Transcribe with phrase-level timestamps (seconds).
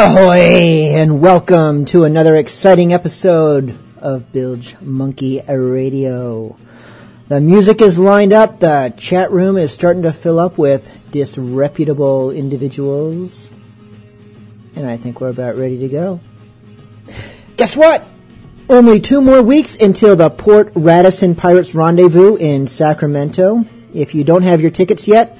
[0.00, 6.56] Ahoy, and welcome to another exciting episode of Bilge Monkey Radio.
[7.26, 12.30] The music is lined up, the chat room is starting to fill up with disreputable
[12.30, 13.50] individuals,
[14.76, 16.20] and I think we're about ready to go.
[17.56, 18.06] Guess what?
[18.70, 23.64] Only two more weeks until the Port Radisson Pirates Rendezvous in Sacramento.
[23.94, 25.38] If you don't have your tickets yet,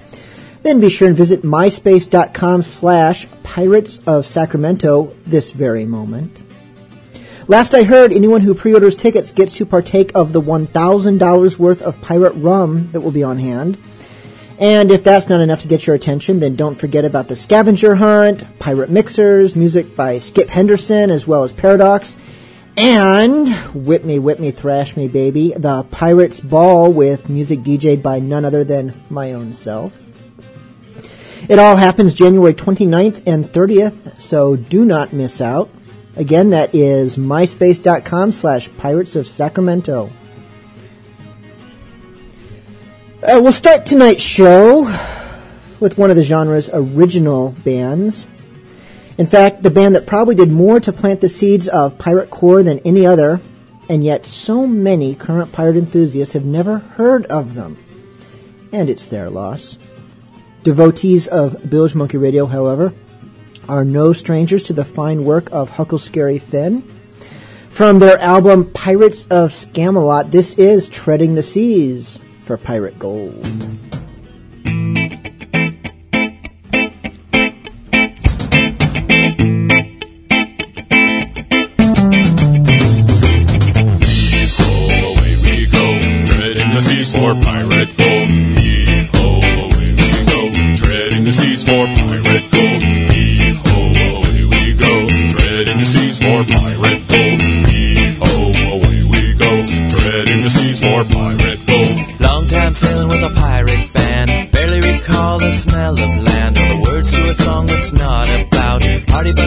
[0.62, 6.42] then be sure and visit myspace.com slash pirates of Sacramento this very moment.
[7.48, 12.00] Last I heard, anyone who pre-orders tickets gets to partake of the $1,000 worth of
[12.00, 13.76] pirate rum that will be on hand.
[14.58, 17.96] And if that's not enough to get your attention, then don't forget about the scavenger
[17.96, 22.16] hunt, pirate mixers, music by Skip Henderson, as well as Paradox,
[22.78, 28.20] and Whip Me, Whip Me, Thrash Me, Baby, the Pirates Ball with music DJ'd by
[28.20, 30.04] none other than my own self.
[31.48, 35.69] It all happens January 29th and 30th, so do not miss out.
[36.14, 40.10] Again, that is myspace.com slash pirates of Sacramento.
[43.20, 44.84] Uh, we'll start tonight's show
[45.80, 48.28] with one of the genre's original bands.
[49.19, 52.62] In fact, the band that probably did more to plant the seeds of pirate core
[52.62, 53.41] than any other,
[53.88, 57.76] and yet so many current pirate enthusiasts have never heard of them.
[58.73, 59.76] And it's their loss.
[60.62, 62.94] Devotees of Bilge Monkey Radio, however,
[63.69, 66.82] are no strangers to the fine work of Huckle Scary Finn.
[67.71, 73.47] From their album Pirates of Scamalot, this is Treading the Seas for Pirate Gold.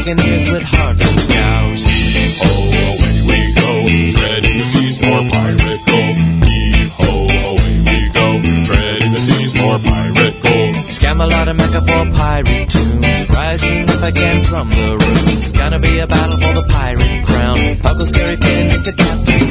[0.08, 1.78] With hearts of gout.
[1.78, 2.50] Yee-ho,
[2.90, 3.86] away we go,
[4.18, 6.18] treading the seas for pirate gold.
[6.48, 10.76] Yee-ho, away we go, treading the seas for pirate gold.
[10.90, 13.30] Scamelot and Mecca for pirate tunes.
[13.30, 15.52] Rising up again from the ruins.
[15.52, 17.60] Gonna be a battle for the pirate crown.
[17.86, 19.51] Uncle Scary Finn is the captain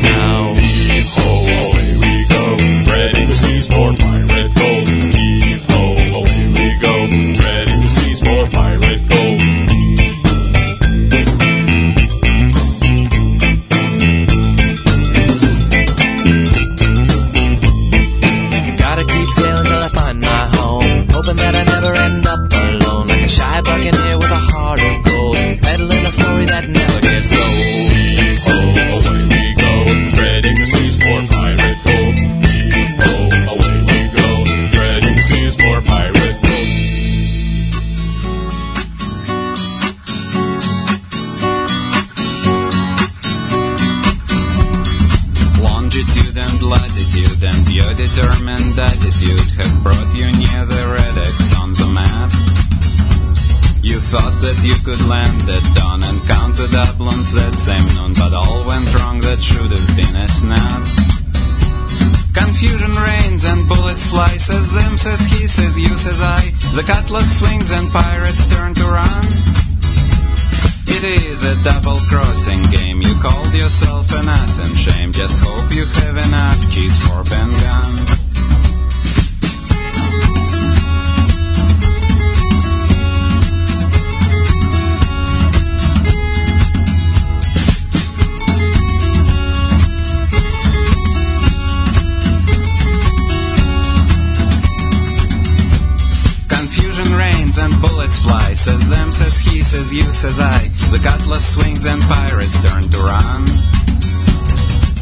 [100.21, 100.69] says I.
[100.93, 103.45] The cutlass swings and pirates turn to run.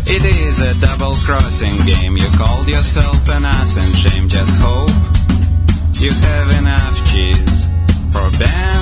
[0.07, 2.17] It is a double crossing game.
[2.17, 4.29] You called yourself an ass and shame.
[4.29, 4.95] Just hope
[5.99, 7.67] you have enough cheese
[8.13, 8.78] for band.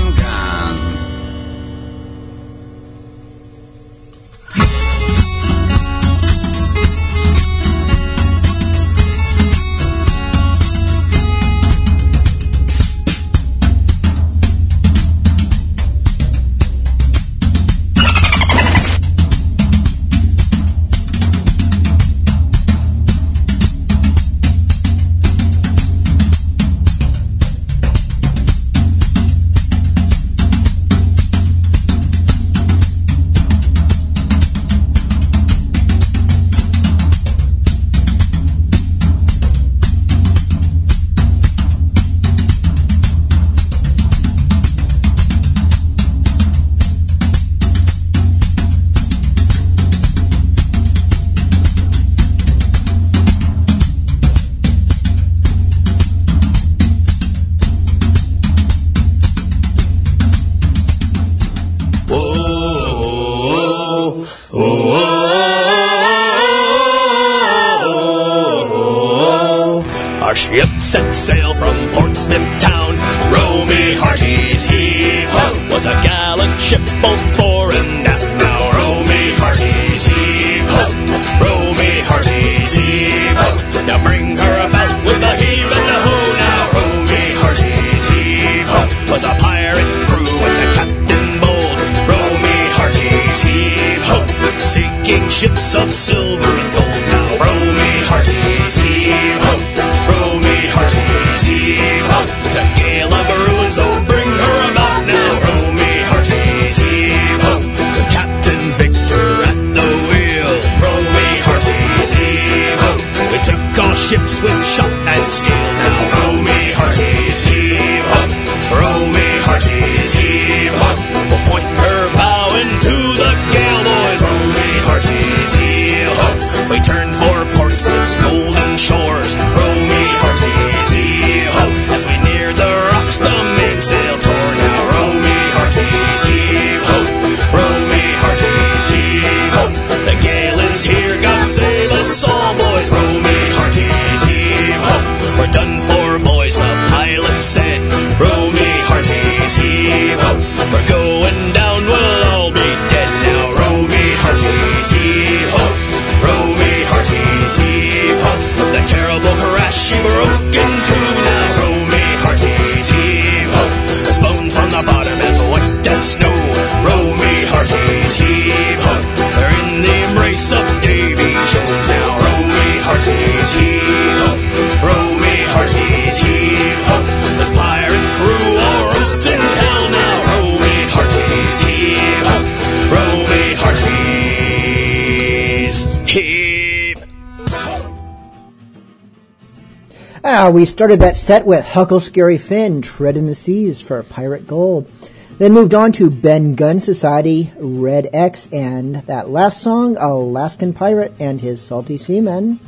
[190.66, 194.90] started that set with Huckle Scary Finn, Treading the Seas for Pirate Gold.
[195.38, 201.14] Then moved on to Ben Gunn Society, Red X, and that last song, Alaskan Pirate
[201.18, 202.58] and His Salty Seamen,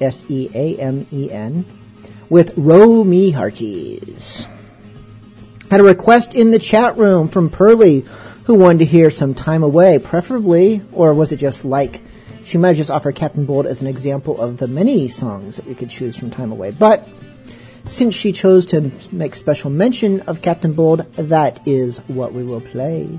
[0.00, 1.64] S E A M E N,
[2.30, 4.46] with Row Me Hearties.
[5.70, 8.00] Had a request in the chat room from Pearly,
[8.44, 12.00] who wanted to hear some time away, preferably, or was it just like
[12.46, 15.74] she might just offer Captain Bold as an example of the many songs that we
[15.74, 17.08] could choose from Time Away, but
[17.88, 22.60] since she chose to make special mention of Captain Bold, that is what we will
[22.60, 23.18] play.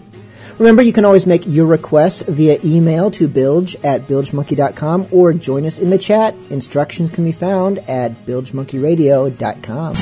[0.58, 5.66] Remember, you can always make your requests via email to bilge at bilgemonkey.com or join
[5.66, 6.34] us in the chat.
[6.50, 9.96] Instructions can be found at bilgemonkeyradio.com.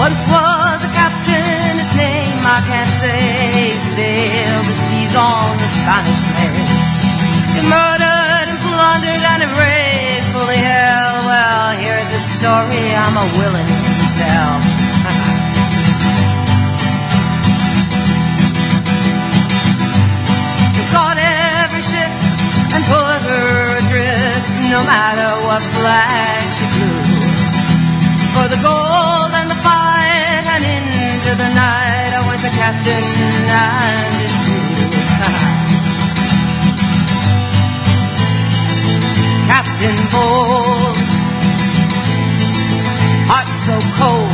[0.00, 0.53] Once
[3.94, 6.66] sailed the seas on the Spanish main.
[7.54, 11.14] He murdered and plundered and he raised fully hell.
[11.30, 14.58] Well, here's a story I'm a willing to tell.
[20.74, 22.10] he sought every ship
[22.74, 26.98] and put her adrift, no matter what flag she flew.
[28.34, 32.33] For the gold and the fight and into the night I
[32.64, 34.54] captain crew.
[39.50, 40.96] captain Bold,
[43.28, 44.30] heart so cold.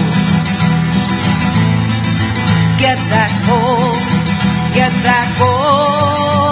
[2.79, 3.99] Get that gold,
[4.75, 6.50] get that gold.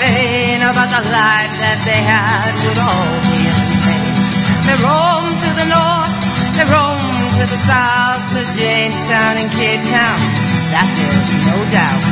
[0.00, 4.16] Pain about the life that they had would all be in vain.
[4.64, 6.14] They roamed to the north,
[6.56, 10.20] they roamed to the south, to Jamestown and Cape Town,
[10.72, 12.04] that there's no doubt.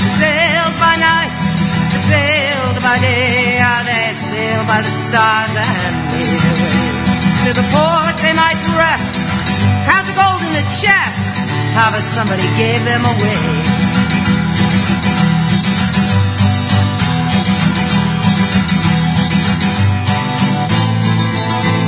[0.00, 1.32] They sailed by night,
[1.92, 6.76] they sailed by day, ah, they sailed by the stars and their
[7.44, 9.12] to the port they might rest.
[9.84, 11.35] Count the gold in the chest.
[11.76, 13.76] How about somebody gave them away?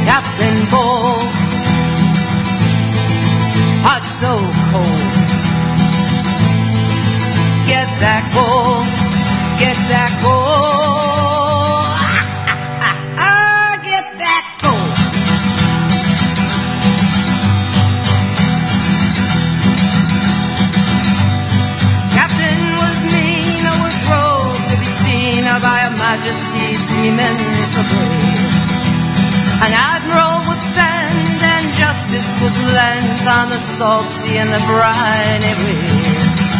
[0.04, 1.16] Captain Bull,
[3.80, 4.36] heart so
[4.68, 5.00] cold.
[7.66, 8.84] Get that gold,
[9.58, 10.87] get that gold.
[26.98, 27.38] Majesty seaman.
[29.62, 35.54] An admiral was sent and justice was lent on the salt sea and the briny
[35.62, 36.58] wave.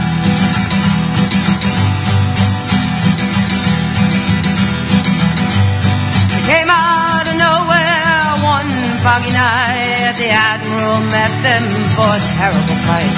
[6.30, 8.70] They came out of nowhere one
[9.02, 10.14] foggy night.
[10.22, 11.64] The admiral met them
[11.98, 13.14] for a terrible fight.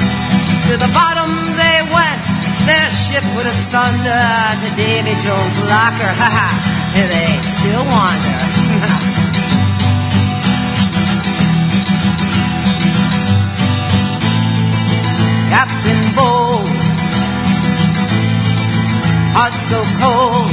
[0.69, 2.23] To the bottom they went,
[2.65, 4.25] their ship put asunder
[4.61, 6.12] to Davy Jones' locker.
[6.21, 6.80] Ha ha!
[7.09, 8.38] They still wander.
[15.50, 16.69] Captain Bold,
[19.35, 20.50] heart so cold.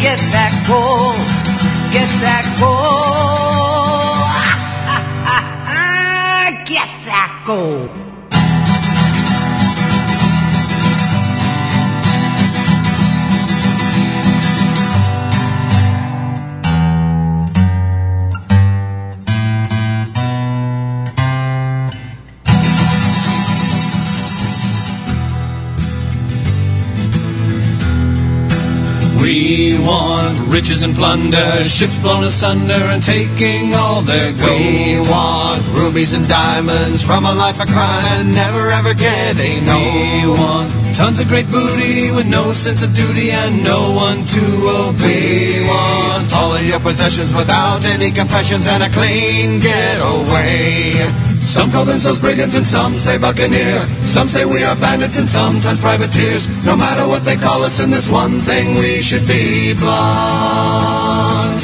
[0.00, 1.20] Get that gold,
[1.92, 3.44] get that gold.
[6.66, 8.03] Get that gold.
[29.84, 34.50] Want riches and plunder, ships blown asunder and taking all their gold.
[34.50, 40.24] We want rubies and diamonds from a life of crime and never ever getting We
[40.26, 40.38] old.
[40.38, 44.44] want tons of great booty with no sense of duty and no one to
[44.88, 45.60] obey.
[45.60, 51.33] We want all of your possessions without any confessions and a clean getaway.
[51.44, 53.86] Some call themselves brigands and some say buccaneers.
[54.08, 56.48] Some say we are bandits and sometimes privateers.
[56.64, 61.60] No matter what they call us in this one thing, we should be blunt.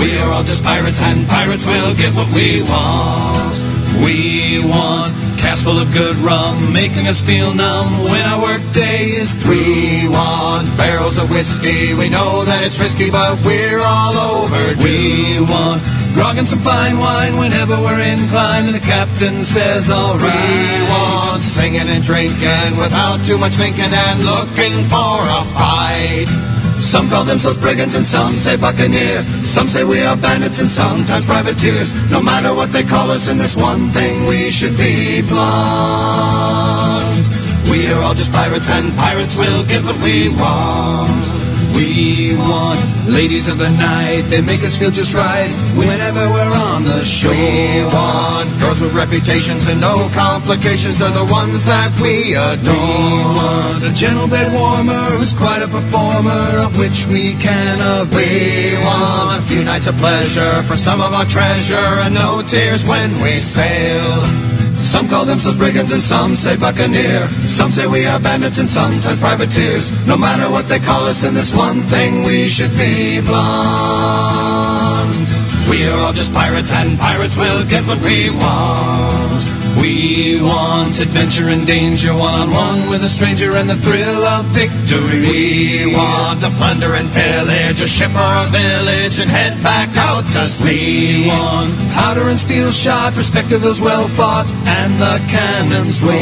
[0.00, 3.60] We are all just pirates and pirates will get what we want.
[4.02, 9.12] We want cask full of good rum, making us feel numb when our work day
[9.22, 9.54] is through.
[9.54, 11.94] We want barrels of whiskey.
[11.94, 14.82] We know that it's risky, but we're all overdue.
[14.82, 15.82] We want
[16.18, 20.34] grog and some fine wine whenever we're inclined, and the captain says, all We
[20.90, 26.26] want singing and drinking without too much thinking and looking for a fight.
[26.82, 29.24] Some call themselves brigands and some say buccaneers.
[29.46, 31.94] Some say we are bandits and sometimes privateers.
[32.10, 35.38] No matter what they call us in this one thing, we should be blunt.
[37.70, 41.37] We are all just pirates and pirates will get what we want.
[41.78, 44.26] We want ladies of the night.
[44.34, 45.46] They make us feel just right
[45.78, 47.30] whenever we're on the shore.
[47.30, 50.98] We want girls with reputations and no complications.
[50.98, 52.74] They're the ones that we adore.
[52.74, 58.74] We want a gentle bed warmer who's quite a performer, of which we can agree.
[58.74, 62.82] We want a few nights of pleasure for some of our treasure and no tears
[62.90, 64.18] when we sail.
[64.78, 67.20] Some call themselves brigands and some say buccaneer.
[67.50, 69.90] Some say we are bandits and sometimes privateers.
[70.06, 74.38] No matter what they call us in this one thing, we should be blonde.
[75.68, 79.57] We are all just pirates and pirates will get what we want.
[79.78, 85.22] We want adventure and danger, one-on-one with a stranger and the thrill of victory.
[85.22, 90.26] We want to plunder and pillage a ship or a village and head back out
[90.34, 91.22] to sea.
[91.22, 96.02] We want powder and steel shot, respectives well fought, and the cannons.
[96.02, 96.18] We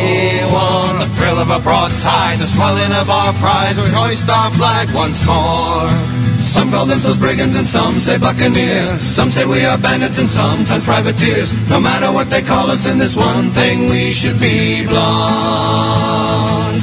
[0.52, 4.92] want the thrill of a broadside, the swelling of our pride, we hoist our flag
[4.92, 6.25] once more.
[6.40, 9.00] Some call themselves brigands and some say buccaneers.
[9.00, 11.52] Some say we are bandits and sometimes privateers.
[11.68, 16.82] No matter what they call us in this one thing, we should be blonde.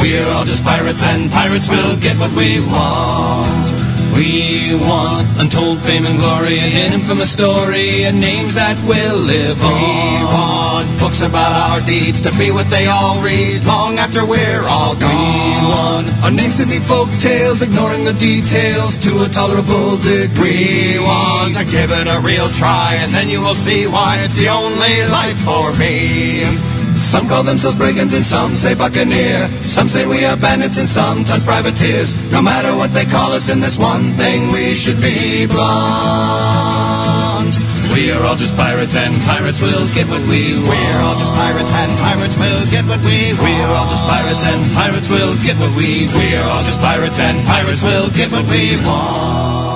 [0.00, 3.81] We're all just pirates and pirates will get what we want.
[4.22, 9.58] We want untold fame and glory, and an infamous story, and names that will live
[9.58, 9.74] on.
[9.74, 14.62] We want books about our deeds to be what they all read long after we're
[14.62, 15.10] all gone.
[15.10, 20.94] We want our names to be folk tales, ignoring the details to a tolerable degree.
[20.94, 24.36] We want to give it a real try, and then you will see why it's
[24.36, 26.46] the only life for me.
[27.02, 29.46] Some call themselves brigands and some say buccaneer.
[29.68, 32.14] Some say we are bandits and sometimes privateers.
[32.30, 36.72] No matter what they call us in this one thing, we should be blonde.
[37.92, 40.68] We are all just pirates and pirates will get what we want.
[40.72, 43.44] We're all just pirates and pirates will get what we want.
[43.44, 46.08] We're all just pirates and pirates will get what we.
[46.16, 49.71] We're all just pirates and pirates will get what we want.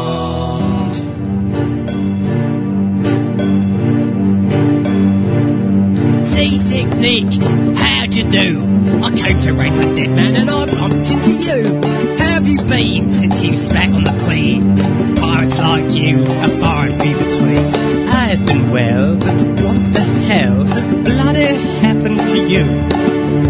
[6.99, 7.31] Nick,
[7.77, 8.63] how'd you do?
[9.05, 11.81] I came to rape a dead man and I bumped into you.
[12.19, 14.77] How have you been since you spat on the Queen?
[15.15, 18.07] Pirates like you are far and few between.
[18.09, 21.55] I've been well, but what the hell has bloody
[21.85, 22.65] happened to you?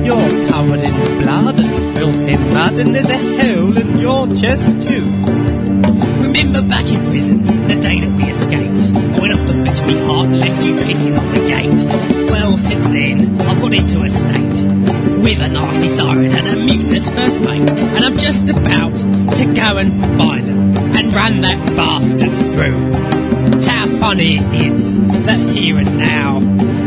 [0.04, 5.04] You're covered in blood and filthy mud, and there's a hole in your chest too.
[6.26, 8.15] Remember back in prison, the day that?
[8.15, 8.15] I
[9.86, 12.30] went off the foot to me heart and left you pissing on the gate.
[12.30, 14.58] Well, since then, I've got into a state
[15.22, 19.78] with a nasty siren and a mutinous first mate, and I'm just about to go
[19.78, 23.62] and find him and run that bastard through.
[23.62, 26.40] How funny it is that here and now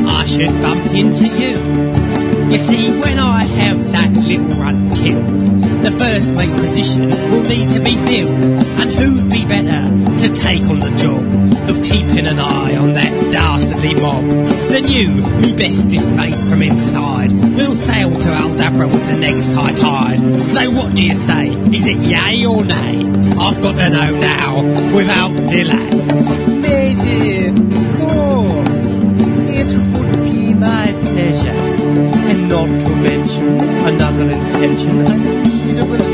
[0.07, 2.09] I should bump into you.
[2.51, 5.41] You see, when I have that little run killed,
[5.83, 8.43] the first mate's position will need to be filled.
[8.79, 11.23] And who'd be better to take on the job
[11.69, 14.25] of keeping an eye on that dastardly mob
[14.67, 17.31] Then you, me bestest mate from inside?
[17.31, 20.19] We'll sail to Aldabra with the next high tide.
[20.19, 21.47] So what do you say?
[21.47, 23.05] Is it yay or nay?
[23.39, 24.55] I've got to know now
[24.93, 25.89] without delay.
[26.59, 27.55] Maisie, of
[27.99, 28.99] course,
[29.47, 31.59] it would be my pleasure.
[32.27, 33.47] And not to mention
[33.87, 36.08] another intention, I'm in need of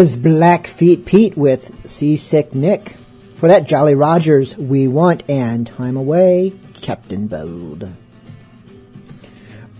[0.00, 2.92] was Blackfeet Pete with Seasick Nick.
[3.34, 7.86] For that, Jolly Rogers, We Want and Time Away, Captain Bold.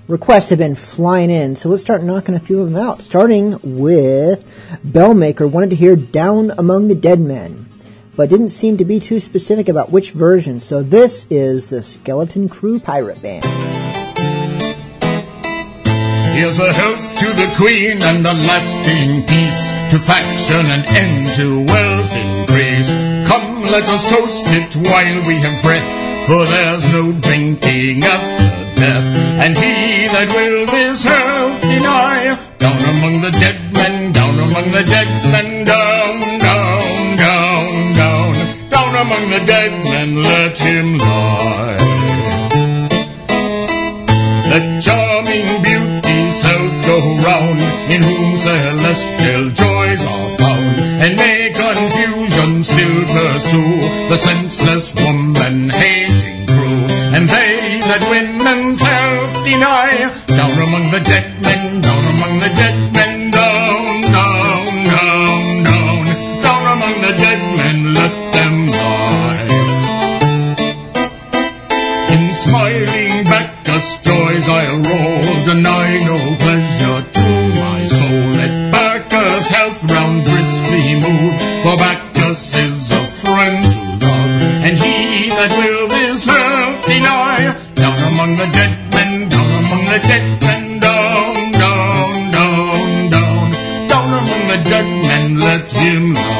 [0.08, 3.00] requests have been flying in, so let's start knocking a few of them out.
[3.00, 4.44] Starting with
[4.84, 7.66] Bellmaker wanted to hear Down Among the Dead Men,
[8.14, 12.50] but didn't seem to be too specific about which version, so this is the Skeleton
[12.50, 13.46] Crew Pirate Band.
[16.36, 21.66] Here's a health to the Queen and a lasting peace, to faction and end to
[21.66, 22.90] wealth increase.
[23.26, 25.90] Come, let us toast it while we have breath,
[26.30, 28.46] for there's no drinking after
[28.78, 29.06] death.
[29.42, 34.86] And he that will this health deny, down among the dead men, down among the
[34.86, 37.66] dead men, down, down, down,
[37.98, 38.30] down,
[38.70, 41.82] down among the dead men, let him lie.
[44.54, 47.58] Let charming beauty's health go round,
[47.90, 49.69] in whom celestial found,
[51.00, 53.74] and may confusion still pursue
[54.10, 56.80] the senseless woman hating crew,
[57.16, 59.92] and they that women's self deny,
[60.28, 62.79] down among the dead men, down among the dead
[94.64, 96.39] the let him lie.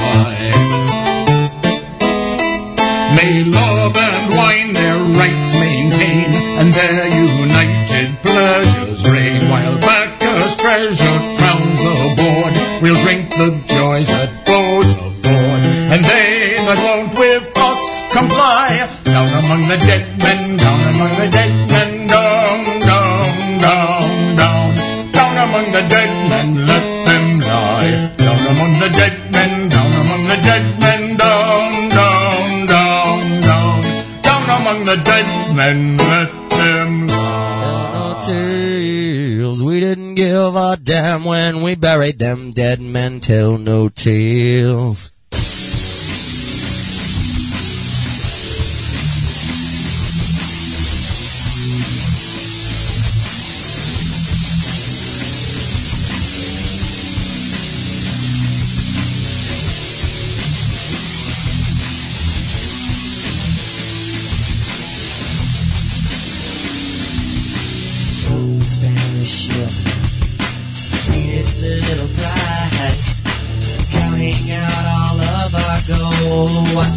[43.31, 45.20] Tell no tales.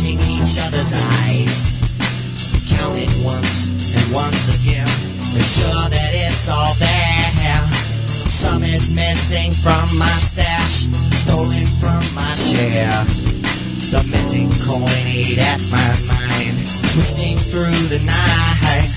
[0.01, 1.69] Each other's eyes.
[2.65, 4.89] Count it once and once again,
[5.38, 7.62] make sure that it's all there.
[8.25, 13.06] Some is missing from my stash, stolen from my share.
[13.93, 16.58] The missing coin ate at my mind,
[16.93, 18.89] twisting through the night.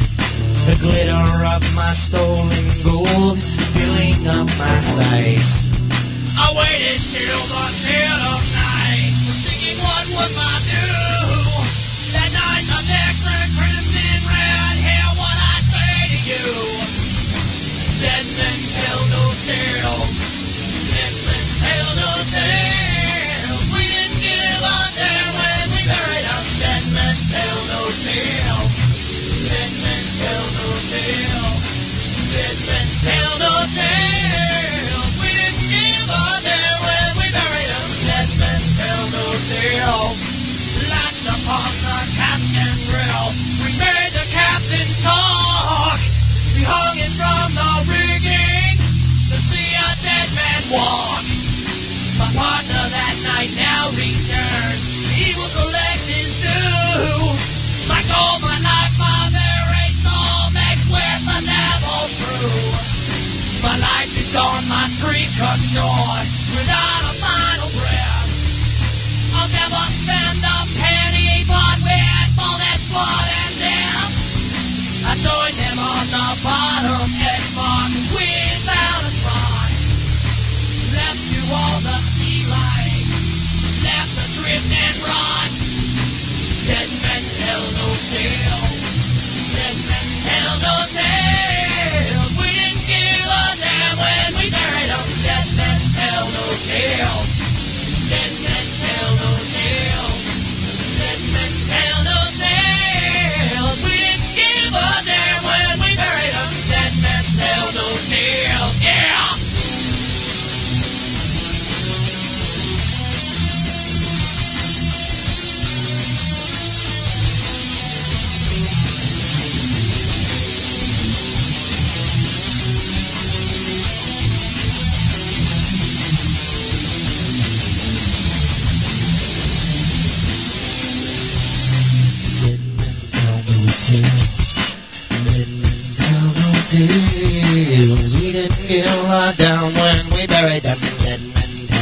[0.64, 3.38] The glitter of my stolen gold
[3.76, 5.75] filling up my sights.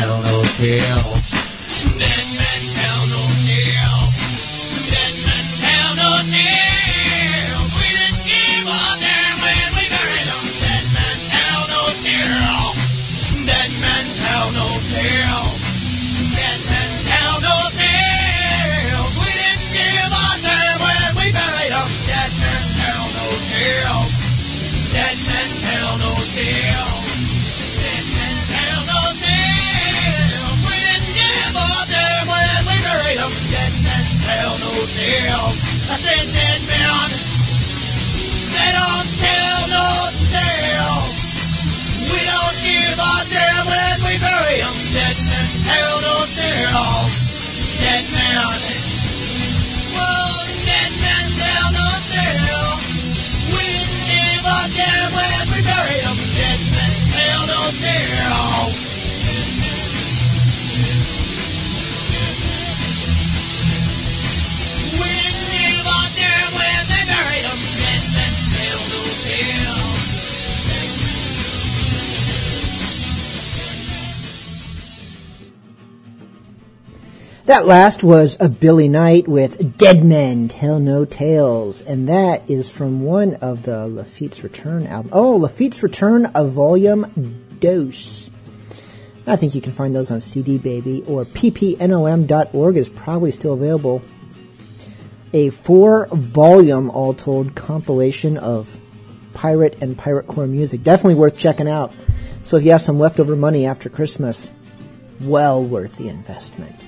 [0.06, 1.53] Tell
[77.54, 82.68] That last was a Billy Knight with Dead Men Tell No Tales, and that is
[82.68, 85.12] from one of the Lafitte's Return album.
[85.14, 88.28] Oh, Lafitte's Return, a volume dose.
[89.28, 94.02] I think you can find those on CD Baby or ppnom.org is probably still available.
[95.32, 98.76] A four volume, all told, compilation of
[99.32, 100.82] pirate and pirate core music.
[100.82, 101.92] Definitely worth checking out.
[102.42, 104.50] So if you have some leftover money after Christmas,
[105.20, 106.83] well worth the investment.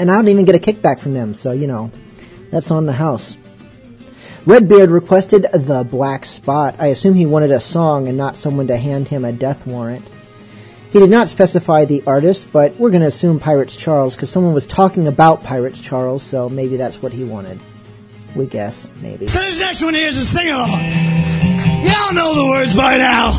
[0.00, 1.90] And I don't even get a kickback from them, so you know,
[2.50, 3.36] that's on the house.
[4.46, 6.74] Redbeard requested the Black Spot.
[6.78, 10.08] I assume he wanted a song and not someone to hand him a death warrant.
[10.90, 14.54] He did not specify the artist, but we're going to assume Pirates Charles because someone
[14.54, 17.60] was talking about Pirates Charles, so maybe that's what he wanted.
[18.34, 19.28] We guess, maybe.
[19.28, 20.80] So this next one here is a sing along.
[21.84, 23.32] Y'all know the words by now.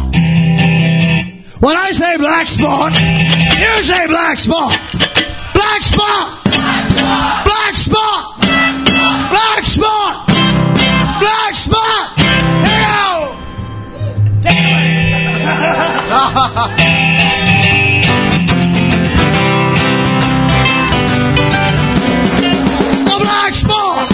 [1.60, 5.41] When I say black spot, you say black spot.
[5.62, 6.44] Black spot.
[7.46, 8.40] Black spot.
[9.30, 10.28] Black spot.
[11.20, 12.18] Black spot.
[14.44, 14.88] Away.
[23.06, 24.08] The black spot.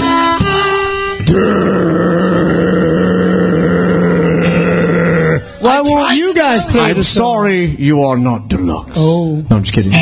[5.68, 7.44] Why won't you guys play I'm the song?
[7.44, 8.94] sorry you are not deluxe.
[8.96, 9.46] Oh.
[9.50, 9.92] No, I'm just kidding.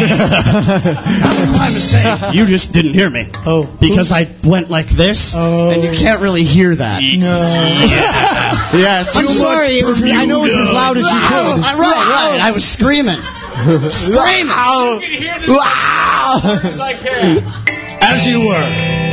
[1.26, 2.34] That was my mistake.
[2.36, 3.30] You just didn't hear me.
[3.46, 3.66] Oh.
[3.80, 5.72] Because I went like this, Oh.
[5.72, 7.02] and you can't really hear that.
[7.02, 7.40] No.
[8.80, 9.80] yeah, it's too I'm much sorry.
[9.80, 11.64] It was, I know it was as loud as you could.
[11.64, 12.40] I, right, right.
[12.42, 13.18] I was screaming.
[13.90, 14.50] screaming.
[15.48, 16.60] Wow.
[18.02, 19.05] As you were.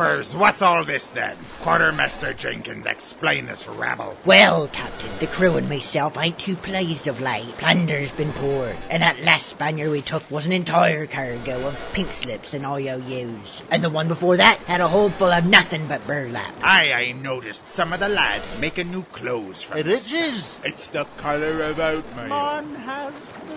[0.00, 0.36] You loafers!
[0.36, 1.36] What's all this then?
[1.60, 4.16] Quartermaster Jenkins, explain this rabble.
[4.24, 7.46] Well, Captain, the crew and myself ain't too pleased of late.
[7.58, 12.08] Plunder's been poured, and that last Spaniard we took was an entire cargo of pink
[12.08, 13.62] slips and IOUs.
[13.70, 16.52] And the one before that had a hold full of nothing but burlap.
[16.62, 20.58] Aye, I noticed some of the lads making new clothes from It is.
[20.64, 22.28] It's the colour of oatmeal.
[22.28, 23.14] Man has
[23.48, 23.50] the.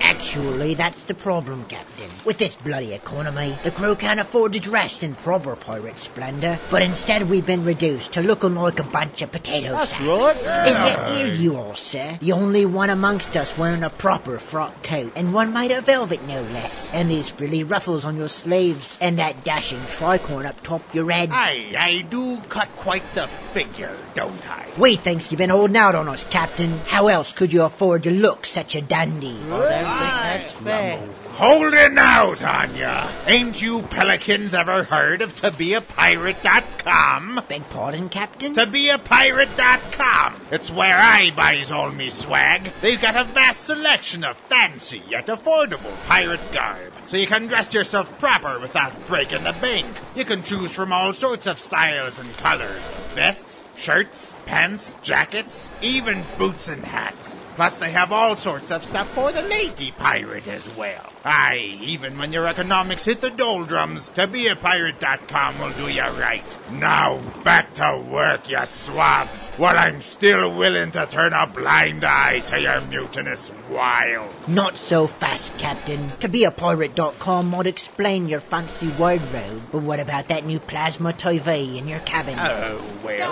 [0.00, 2.10] Actually, that's the problem, Captain.
[2.24, 6.82] With this bloody economy, the crew can't afford to dress in proper pirate splendor, but
[6.82, 10.02] instead we've been reduced to looking like a bunch of potato That's sacks.
[10.02, 10.36] right.
[10.46, 12.18] And yet here you are, sir.
[12.20, 16.22] The only one amongst us wearing a proper frock coat, and one made of velvet
[16.26, 16.90] no less.
[16.92, 21.30] And these frilly ruffles on your sleeves, and that dashing tricorn up top your head.
[21.32, 24.66] Aye, I do cut quite the figure, don't I?
[24.78, 26.70] We thinks you've been holding out on us, Captain.
[26.86, 29.36] How else could you afford to look such a dandy?
[29.48, 30.98] That's fair.
[31.32, 33.08] Hold it now, Tanya.
[33.26, 37.40] Ain't you pelicans ever heard of tobeapirate.com?
[37.48, 38.52] Beg pardon, Captain?
[38.54, 40.34] To be a Tobeapirate.com.
[40.50, 42.64] It's where I buys all me swag.
[42.80, 46.92] They've got a vast selection of fancy yet affordable pirate garb.
[47.06, 49.86] So you can dress yourself proper without breaking the bank.
[50.14, 52.80] You can choose from all sorts of styles and colors.
[53.14, 57.44] Vests, shirts, pants, jackets, even boots and hats.
[57.56, 61.09] Plus, they have all sorts of stuff for the lady pirate as well.
[61.22, 66.58] Aye, even when your economics hit the doldrums, tobeapirate.com will do you right.
[66.72, 72.40] Now, back to work, you swabs, while I'm still willing to turn a blind eye
[72.46, 74.32] to your mutinous wild.
[74.48, 75.98] Not so fast, Captain.
[76.08, 82.00] ToBeAPirate.com might explain your fancy wardrobe, but what about that new plasma TV in your
[82.00, 82.36] cabin?
[82.38, 83.30] Oh, well.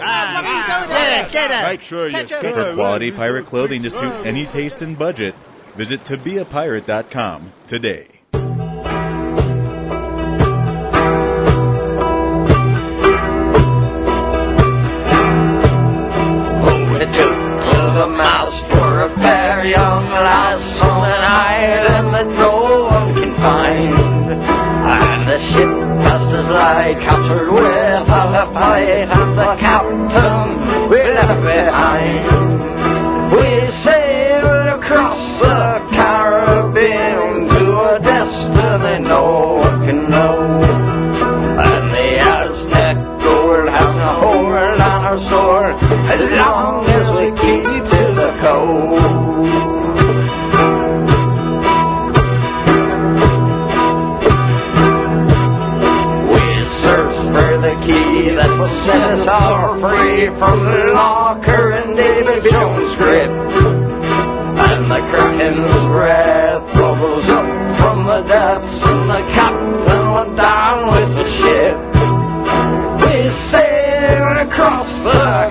[0.00, 1.68] Ah, ah, ah.
[1.70, 5.34] Make sure you For quality pirate clothing to suit any taste and budget,
[5.78, 8.08] visit tobeapirate.com today.
[19.58, 24.32] Young lass on an island that no one can find.
[24.32, 25.68] And the ship
[26.02, 32.67] passed us like captured without a fight, and the captain we left behind.
[45.74, 49.02] As long as we keep to the code.
[56.32, 56.44] We
[56.82, 62.50] search for the key that will set us all free from the locker and Davy
[62.50, 63.30] Jones' grip.
[64.68, 66.27] And the curtain's breath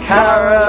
[0.07, 0.66] the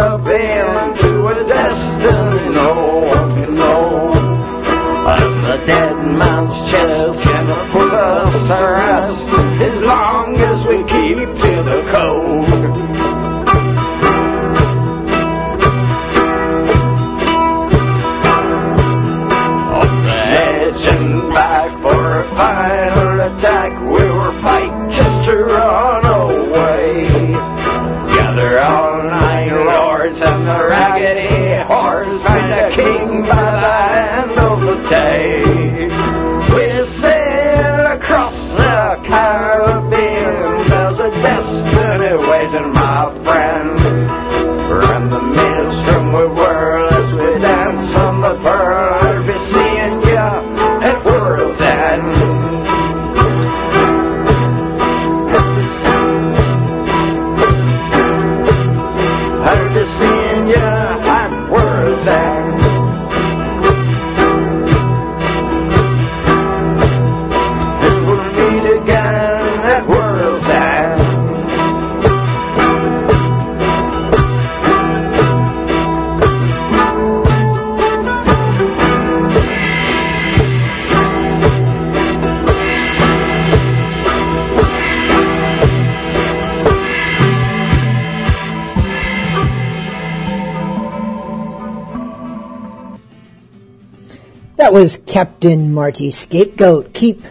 [94.68, 96.92] That was Captain Marty Scapegoat.
[96.92, 97.22] Keep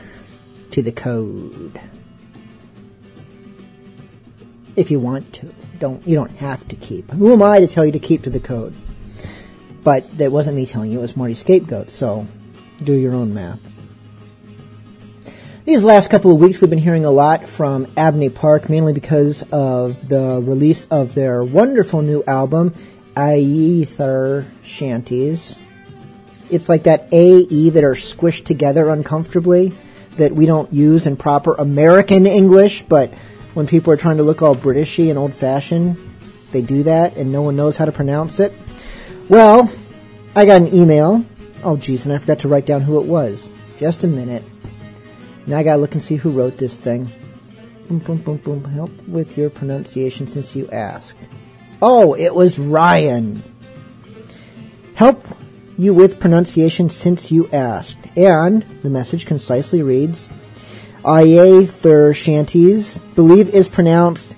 [0.71, 1.79] to the code.
[4.75, 5.53] If you want to.
[5.77, 7.11] Don't you don't have to keep.
[7.11, 8.73] Who am I to tell you to keep to the code?
[9.83, 11.91] But that wasn't me telling you; it was Marty Scapegoat.
[11.91, 12.25] So,
[12.83, 13.61] do your own math.
[15.63, 19.43] These last couple of weeks, we've been hearing a lot from Abney Park, mainly because
[19.51, 22.73] of the release of their wonderful new album,
[23.15, 25.55] Aether Shanties.
[26.50, 29.74] It's like that A E that are squished together uncomfortably
[30.18, 33.14] that we don't use in proper American English, but
[33.54, 35.98] when people are trying to look all Britishy and old fashioned,
[36.52, 38.54] they do that and no one knows how to pronounce it.
[39.30, 39.72] Well,
[40.36, 41.26] I got an email.
[41.64, 43.52] Oh, geez, and I forgot to write down who it was.
[43.78, 44.43] Just a minute.
[45.45, 47.12] Now I gotta look and see who wrote this thing.
[47.88, 48.64] Boom, boom, boom, boom.
[48.66, 51.18] Help with your pronunciation since you asked.
[51.82, 53.43] Oh, it was Ryan.
[54.95, 55.26] Help
[55.78, 57.97] you with pronunciation since you asked.
[58.15, 60.30] And the message concisely reads
[61.05, 64.36] Aether Shanties believe is pronounced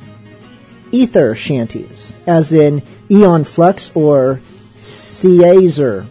[0.91, 4.39] ether shanties, as in Aeon Flux or
[4.81, 6.05] Caesar.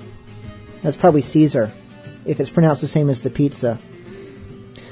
[0.82, 1.72] That's probably Caesar,
[2.24, 3.78] if it's pronounced the same as the pizza.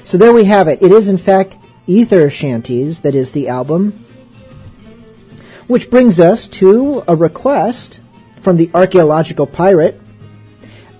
[0.03, 0.81] So there we have it.
[0.81, 4.05] It is, in fact, Ether Shanties that is the album.
[5.67, 7.99] Which brings us to a request
[8.39, 9.99] from the archaeological pirate.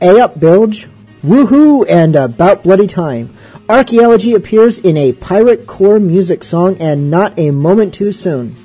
[0.02, 0.88] A up, Bilge.
[1.24, 3.34] Woohoo and about bloody time.
[3.68, 8.56] Archaeology appears in a pirate core music song and not a moment too soon.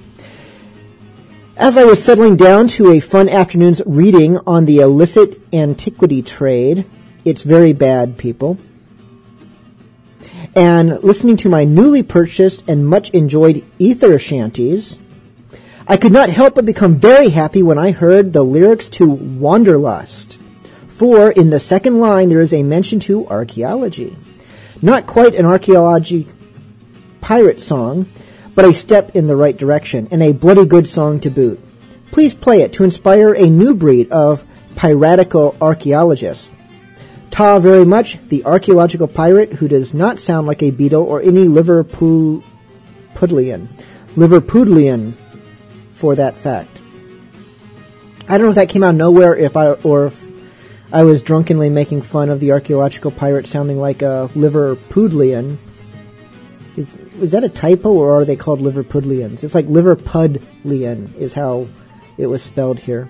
[1.56, 6.84] As I was settling down to a fun afternoon's reading on the illicit antiquity trade,
[7.24, 8.58] it's very bad, people,
[10.54, 14.98] and listening to my newly purchased and much enjoyed Ether Shanties,
[15.88, 20.38] I could not help but become very happy when I heard the lyrics to Wanderlust.
[21.02, 24.16] For in the second line there is a mention to archaeology.
[24.80, 26.28] Not quite an archaeology
[27.20, 28.06] pirate song,
[28.54, 31.58] but a step in the right direction, and a bloody good song to boot.
[32.12, 34.44] Please play it to inspire a new breed of
[34.76, 36.52] piratical archaeologists.
[37.32, 41.46] Ta very much, the archaeological pirate who does not sound like a beetle or any
[41.46, 42.44] Liverpool
[43.14, 43.66] Pudlian.
[44.14, 45.14] Liverpudlian,
[45.90, 46.80] for that fact.
[48.28, 50.31] I don't know if that came out nowhere if I or if
[50.92, 55.56] I was drunkenly making fun of the archaeological pirate sounding like a Liverpudlian.
[56.76, 59.42] Is is that a typo or are they called Liverpudlians?
[59.42, 61.66] It's like Liverpudlian is how
[62.18, 63.08] it was spelled here.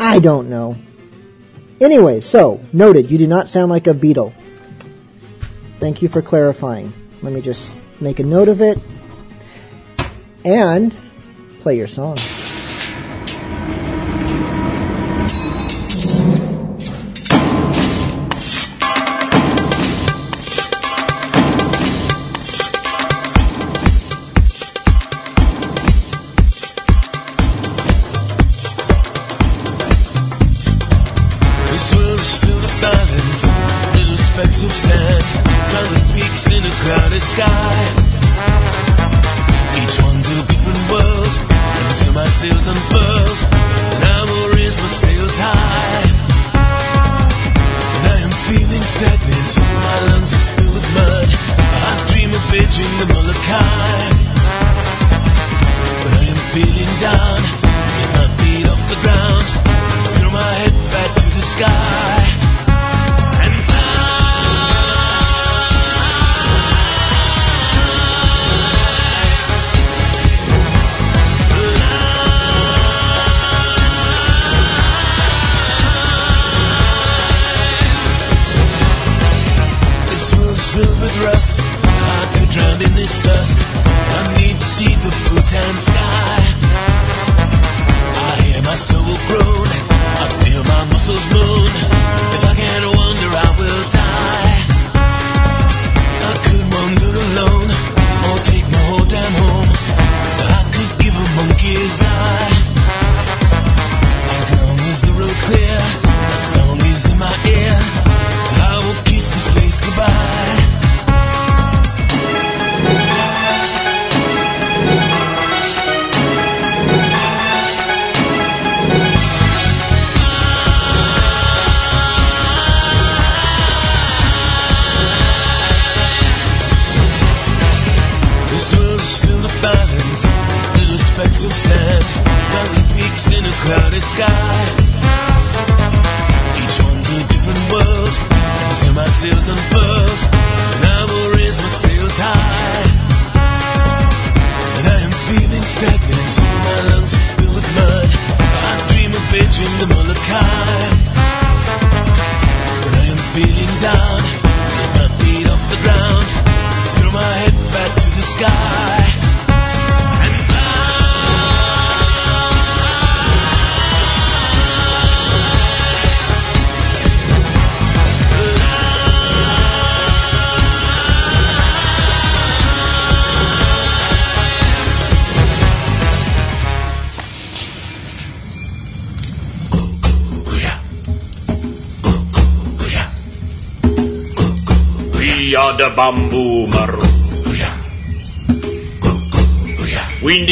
[0.00, 0.76] I don't know.
[1.80, 4.34] Anyway, so noted, you do not sound like a beetle.
[5.78, 6.92] Thank you for clarifying.
[7.22, 8.78] Let me just make a note of it
[10.44, 10.94] and
[11.60, 12.18] play your song.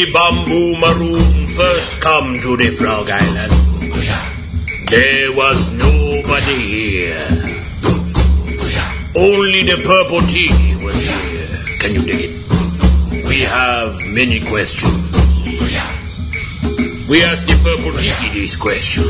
[0.05, 3.53] the bamboo maroon first come to the Frog Island,
[4.91, 7.29] there was nobody here.
[9.15, 10.51] Only the purple tea
[10.83, 11.79] was here.
[11.79, 13.29] Can you dig it?
[13.29, 14.91] We have many questions.
[17.09, 19.05] We ask the purple tiki this question.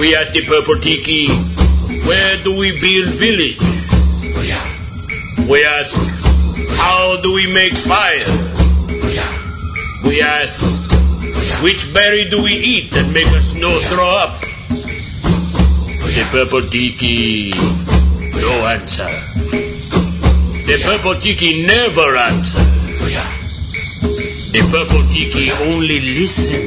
[0.00, 1.28] We ask the purple tiki,
[2.02, 3.60] where do we build village?
[5.48, 5.94] We ask,
[6.78, 8.55] how do we make fire?
[10.16, 10.64] he asked,
[11.62, 14.40] Which berry do we eat that make us no throw up?
[16.16, 17.52] The purple tiki,
[18.32, 19.12] no answer.
[20.64, 22.64] The purple tiki never answers.
[24.56, 26.64] The purple tiki only listen.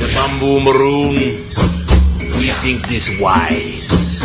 [0.00, 1.16] The bamboo maroon,
[2.40, 4.15] we think this wise.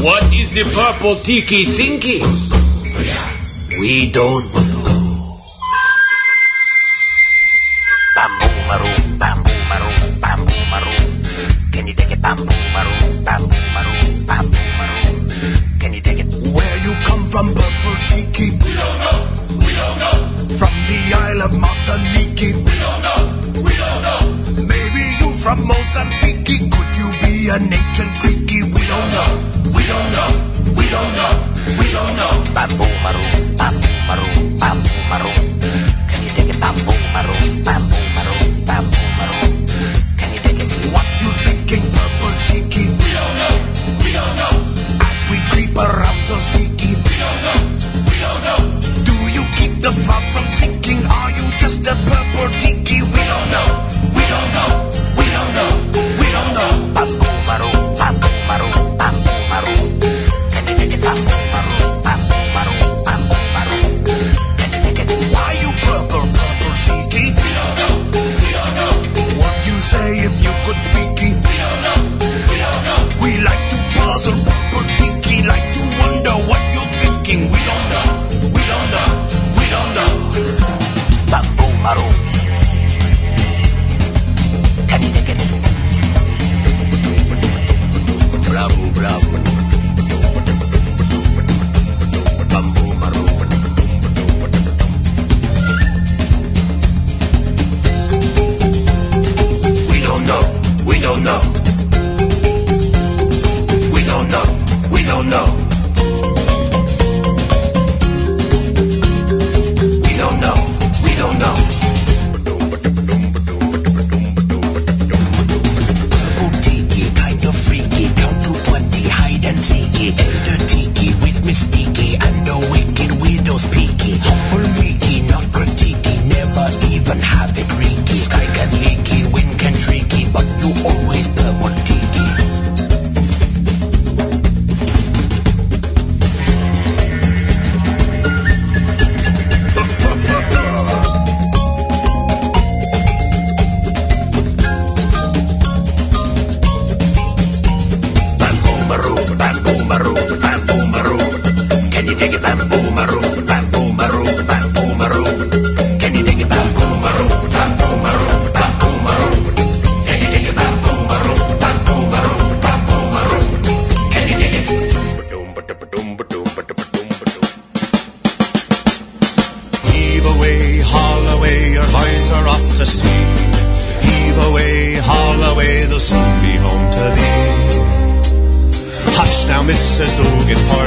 [0.00, 2.22] What is the purple tiki thinking?
[3.80, 4.67] We don't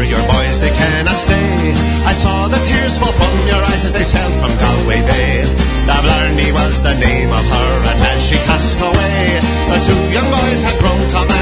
[0.02, 1.74] for your boys they cannot stay.
[2.12, 5.46] I saw the tears fall from your eyes as they sailed from Galway Bay.
[5.86, 9.22] Davlarney was the name of her, and as she cast away,
[9.72, 11.41] the two young boys had grown to man.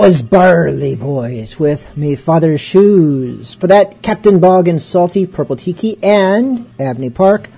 [0.00, 3.52] Was Barley Boys with Me Father's Shoes.
[3.52, 7.50] For that, Captain Bog and Salty, Purple Tiki, and Abney Park,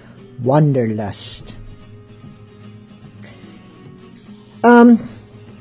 [0.43, 1.57] Wanderlust.
[4.65, 5.09] Um,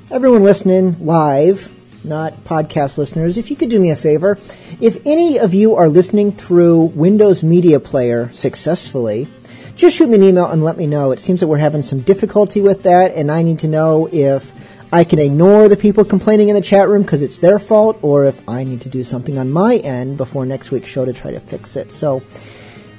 [0.09, 1.71] everyone listening live,
[2.03, 4.39] not podcast listeners, if you could do me a favor,
[4.79, 9.27] if any of you are listening through Windows Media Player successfully,
[9.75, 11.11] just shoot me an email and let me know.
[11.11, 14.51] It seems that we're having some difficulty with that, and I need to know if
[14.91, 18.25] I can ignore the people complaining in the chat room because it's their fault, or
[18.25, 21.31] if I need to do something on my end before next week's show to try
[21.31, 21.91] to fix it.
[21.91, 22.21] So,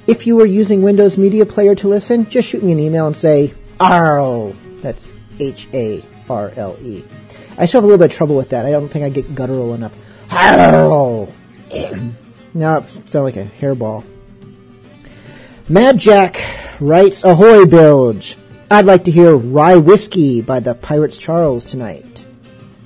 [0.07, 3.17] if you are using Windows Media Player to listen, just shoot me an email and
[3.17, 5.07] say "Arl." That's
[5.39, 7.05] H A R L E.
[7.59, 8.65] I still have a little bit of trouble with that.
[8.65, 9.95] I don't think I get guttural enough.
[10.33, 11.27] Arl.
[12.55, 14.05] now it sounds like a hairball.
[15.69, 16.41] Mad Jack
[16.81, 18.37] writes, Ahoy, Bilge.
[18.73, 22.25] I'd like to hear Rye Whiskey by the Pirates Charles tonight.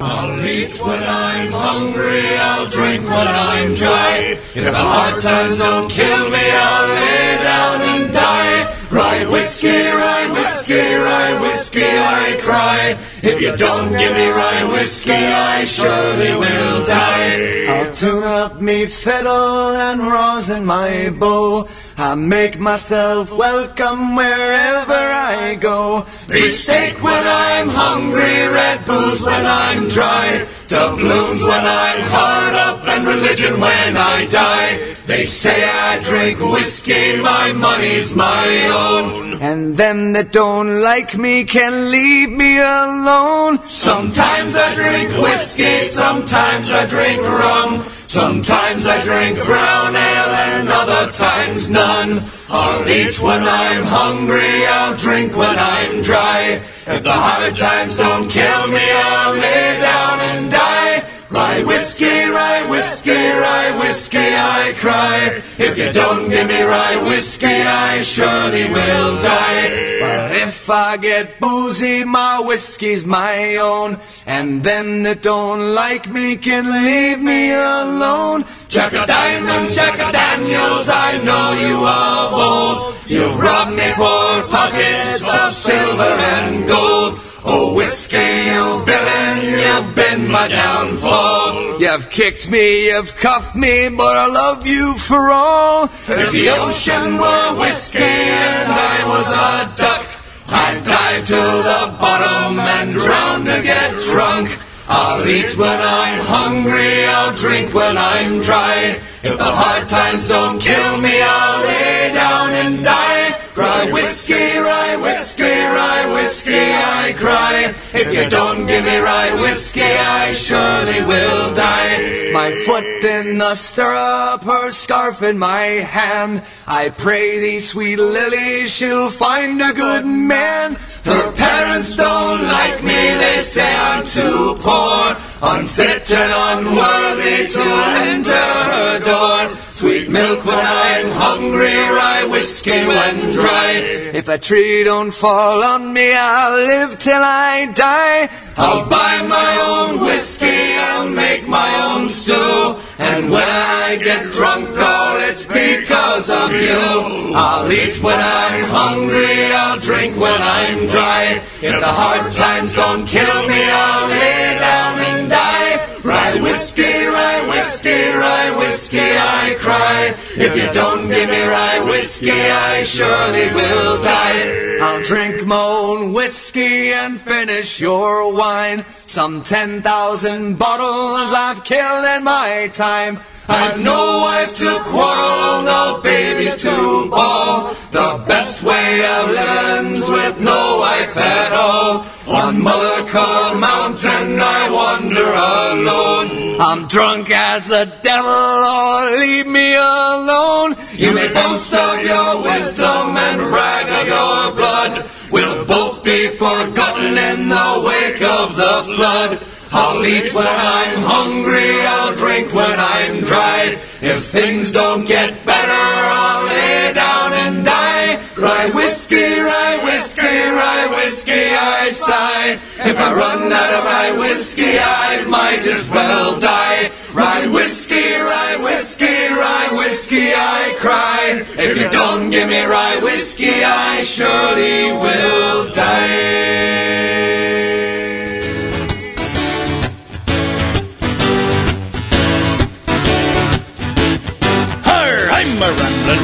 [0.01, 4.37] I'll eat when I'm hungry, I'll drink when I'm dry.
[4.57, 8.75] And if the hard times don't kill me, I'll lay down and die.
[8.91, 12.99] Rye whiskey, rye whiskey, rye whiskey, I cry.
[13.23, 17.67] If you don't give me rye whiskey, I surely will die.
[17.69, 21.69] I'll tune up me fiddle and rosin my bow.
[21.99, 26.05] I make myself welcome wherever I go.
[26.29, 30.47] Beef steak when I'm hungry, red booze when I'm dry.
[30.69, 34.77] Doubloons when I'm hard up, and religion when I die.
[35.07, 39.41] They say I drink whiskey, my money's my own.
[39.41, 43.59] And them that don't like me can leave me alone.
[43.63, 47.83] Sometimes I drink whiskey, sometimes I drink rum.
[48.17, 52.25] Sometimes I drink brown ale and other times none.
[52.49, 56.63] I'll eat when I'm hungry, I'll drink when I'm dry.
[56.89, 61.05] If the hard times don't kill me, I'll lay down and die.
[61.29, 64.26] Rye whiskey, rye whiskey, rye whiskey,
[64.67, 65.43] I cry.
[65.59, 69.65] If you don't give me rye whiskey, I surely will die.
[70.01, 73.99] But if I get boozy, my whiskey's my own.
[74.27, 78.45] And then that don't like me can leave me alone.
[78.69, 82.95] Jack of diamonds, Jack of Daniels, I know you are old.
[83.07, 87.21] You've robbed me poor pockets of silver and gold.
[87.49, 91.81] Oh, whiskey, you villain, you've been my downfall.
[91.81, 95.85] You've kicked me, you've cuffed me, but I love you for all.
[95.85, 100.07] If the ocean were whiskey and I was a duck,
[100.49, 104.51] I'd dive to the bottom and drown to get drunk.
[104.89, 109.01] I'll eat when I'm hungry, I'll drink when I'm dry.
[109.23, 113.46] If the hard times don't kill me, I'll lay down and die.
[113.57, 117.75] Rye whiskey, rye whiskey, rye whiskey, I cry.
[117.93, 122.31] If you don't give me rye whiskey, I surely will die.
[122.33, 126.43] My foot in the stirrup, her scarf in my hand.
[126.67, 130.77] I pray thee, sweet Lily, she'll find a good man.
[131.05, 137.65] Her parents don't like me, they say I'm too poor, unfit and unworthy to
[138.11, 139.57] enter her door.
[139.73, 143.73] Sweet milk when I'm hungry, rye whiskey when dry.
[144.15, 148.29] If a tree don't fall on me, I'll live till I die.
[148.57, 150.61] I'll buy my own whiskey,
[150.91, 152.81] I'll make my own stew.
[152.99, 157.35] And when I get drunk, all it's because of you.
[157.37, 161.43] I'll eat when I'm hungry, I'll drink when I'm dry.
[161.61, 165.76] If the hard times don't kill me, I'll lay down and die.
[166.07, 170.15] Rye whiskey, rye whiskey, rye whiskey, I cry.
[170.37, 174.79] If you don't give me rye whiskey, I surely will die.
[174.81, 178.87] I'll drink my own whiskey and finish your wine.
[178.87, 183.19] Some ten thousand bottles I've killed in my time.
[183.49, 187.75] I've no wife to quarrel, no babies to bawl.
[187.91, 192.07] The best way of living's with no wife at all.
[192.29, 196.61] On Mother Cod Mountain I wander alone.
[196.61, 200.75] I'm drunk as the devil, or leave me alone.
[200.95, 205.11] You may boast of your wisdom and brag of your blood.
[205.31, 209.39] We'll both be forgotten in the wake of the flood.
[209.71, 213.79] I'll eat when I'm hungry, I'll drink when I'm dry.
[214.03, 215.85] If things don't get better,
[216.19, 218.19] I'll lay down and die.
[218.37, 220.86] Rye whiskey, rye whiskey, rye
[221.17, 222.59] whiskey, I sigh.
[222.91, 226.91] If I run out of rye whiskey, I might as well die.
[227.15, 231.43] Rye whiskey, rye whiskey, rye whiskey, I cry.
[231.57, 237.07] If you don't give me rye whiskey, I surely will die.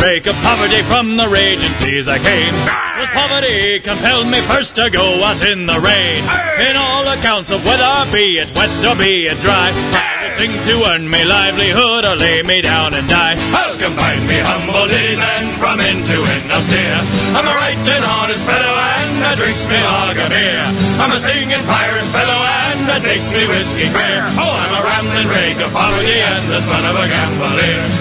[0.02, 2.54] Rake of poverty from the raging seas I came.
[2.98, 6.20] Was poverty compelled me first to go out in the rain.
[6.58, 10.74] In all accounts of weather, be it wet or be it dry, I sing to
[10.90, 13.38] earn me livelihood or lay me down and die.
[13.54, 16.98] I'll combine me humble days and from into it now steer.
[17.38, 20.66] I'm a right and honest fellow and I drinks me lager beer.
[20.98, 22.40] I'm a singing pirate fellow
[22.72, 24.24] I takes me whiskey clear.
[24.40, 27.52] Oh, I'm a rambling rake of poverty and the son of a gambler.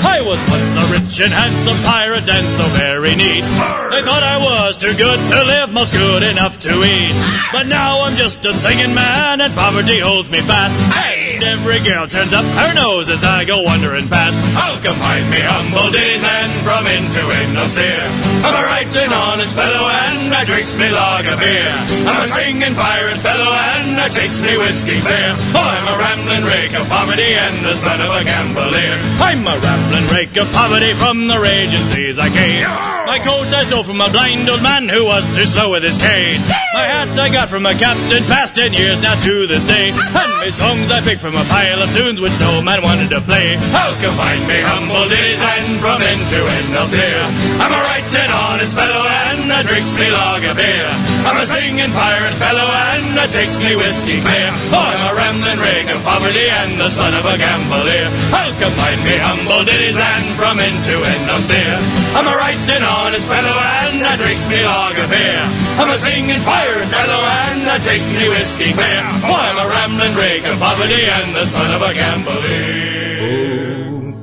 [0.08, 3.44] I was once a rich and handsome pirate and so very neat.
[3.92, 7.16] They thought I was too good to live, most good enough to eat.
[7.52, 10.76] But now I'm just a singing man and poverty holds me fast.
[10.96, 14.40] And every girl turns up her nose as I go wandering past.
[14.56, 18.08] I'll combine me humble days and from into it no steer.
[18.46, 21.74] I'm a right and honest fellow and I drinks me lager beer.
[22.08, 25.34] I'm a singing pirate fellow and I takes me whiskey clear.
[25.58, 28.94] Oh, I'm a rambling rake of poverty and the son of a gambler.
[29.20, 32.70] I'm a rambling rake of poverty from the raging seas I came.
[33.10, 35.98] My coat I stole from a blind old man who was too slow with his
[35.98, 36.40] cane.
[36.72, 39.90] My hat I got from a captain past ten years now to this day.
[39.92, 43.20] And my songs I picked from a pile of tunes which no man wanted to
[43.26, 43.58] play.
[43.74, 47.20] I'll combine me humble days and from into it no steer.
[47.60, 50.88] I'm a right and honest fellow and I drinks me lager beer.
[51.28, 54.51] I'm a singing pirate fellow and I takes me whiskey clear.
[54.72, 58.08] Oh, I'm a rambling rake of poverty and the son of a gambler.
[58.36, 61.78] I'll combine me humble days and from into it no steer.
[62.16, 65.42] I'm a right and honest fellow and I drinks me lager beer.
[65.80, 69.04] I'm a singing pirate fellow and I takes me whiskey clear.
[69.24, 72.91] Oh, I'm a rambling rake of poverty and the son of a gambler.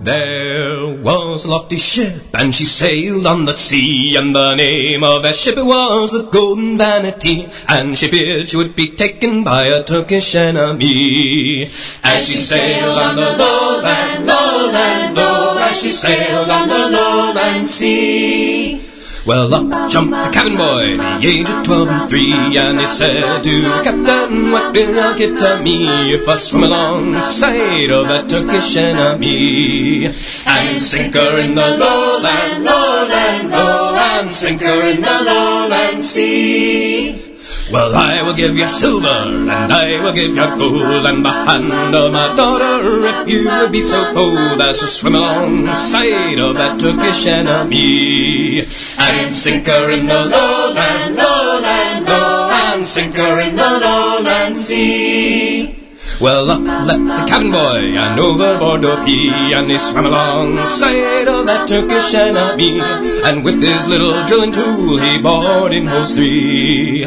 [0.08, 5.22] There was a lofty ship, and she sailed on the sea, and the name of
[5.22, 9.84] that ship was the Golden Vanity, and she feared she would be taken by a
[9.84, 11.68] Turkish enemy.
[12.02, 18.80] As she sailed on the lowland, lowland, low, as she sailed on the lowland sea.
[19.28, 23.42] Well, up jumped the cabin boy, the age of twelve and three, and he said
[23.42, 28.26] to the captain, What will you give to me if I swim alongside of that
[28.26, 30.06] Turkish enemy?
[30.46, 37.27] And sink her in the lowland, lowland, lowland, sink her in the lowland sea.
[37.70, 41.94] Well, I will give you silver, and I will give you gold, and the hand
[41.94, 46.80] of my daughter, if you would be so bold as to swim alongside of that
[46.80, 48.66] Turkish enemy.
[48.96, 55.74] And sink her in the lowland, lowland, low, and sink her in the lowland sea.
[56.20, 61.46] Well, up leapt the cabin boy, and overboard dove he, and he swam alongside of
[61.46, 62.80] that Turkish enemy.
[63.22, 67.06] And with his little drilling tool, he bored in holes three.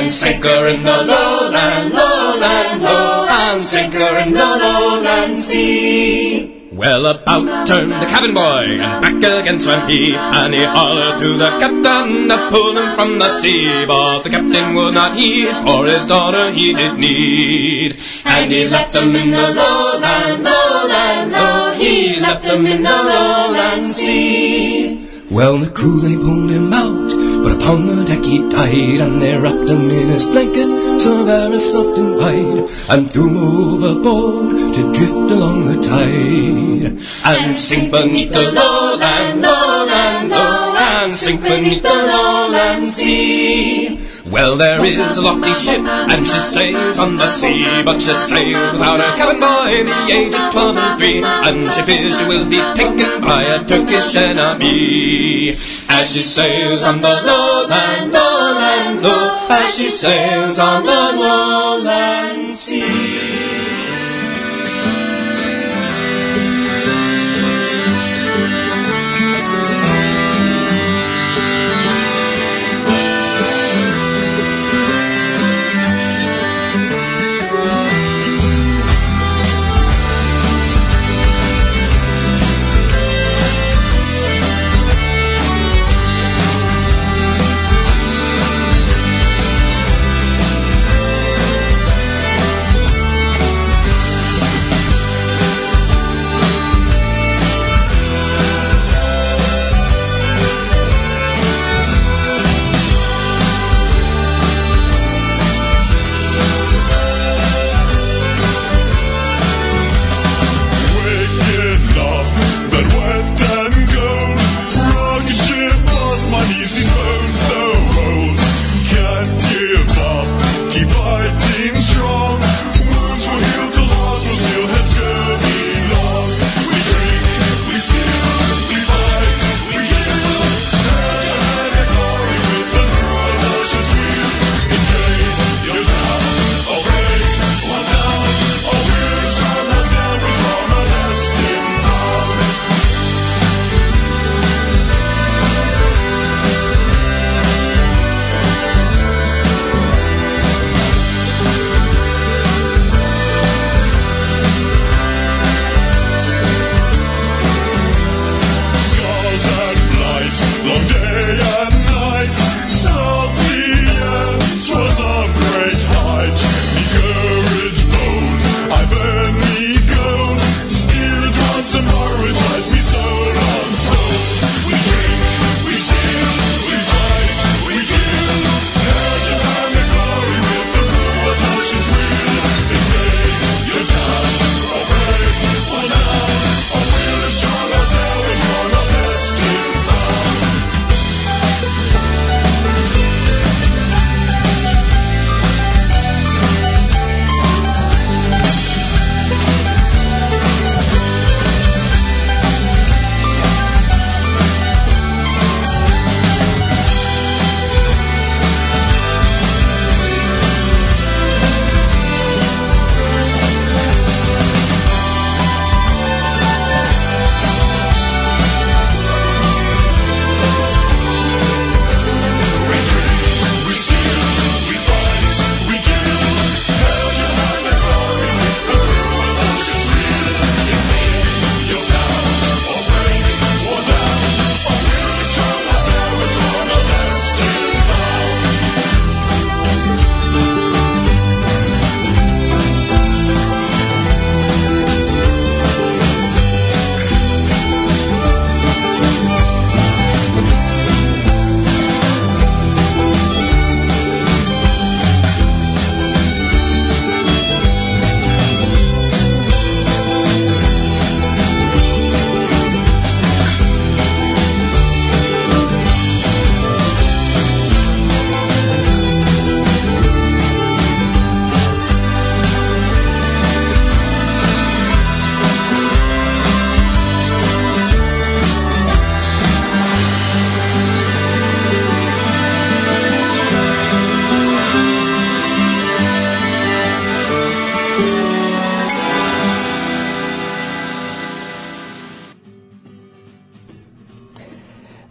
[0.00, 6.68] And sank her in the lowland, lowland, low, and sank her in the lowland sea.
[6.72, 11.36] Well, about turned the cabin boy, and back again swam he, and he hollered to
[11.36, 13.84] the captain to pull him from the sea.
[13.86, 17.98] But the captain would not heed, for his daughter he did need.
[18.24, 23.84] And he left him in the lowland, lowland, low, he left him in the lowland
[23.84, 25.06] sea.
[25.30, 27.12] Well, the crew they pulled him out,
[27.42, 30.70] but upon the deck he died, and they wrapped him in his blanket,
[31.00, 37.56] so very soft and wide, and threw him overboard to drift along the tide, and
[37.56, 43.99] sink beneath the lowland, lowland, low, and sink beneath the lowland sea.
[44.30, 48.72] Well, there is a lofty ship, and she sails on the sea, but she sails
[48.72, 52.48] without a cabin boy, the age of twelve and three, and she fears she will
[52.48, 55.56] be taken by a Turkish enemy.
[55.88, 62.49] As she sails on the lowland, lowland, low, as she sails on the lowland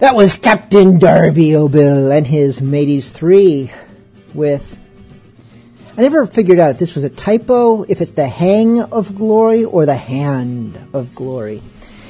[0.09, 3.71] That was Captain Darby O'Bill and his Mateys 3
[4.33, 4.81] with.
[5.95, 9.65] I never figured out if this was a typo, if it's the hang of glory
[9.65, 11.61] or the hand of glory.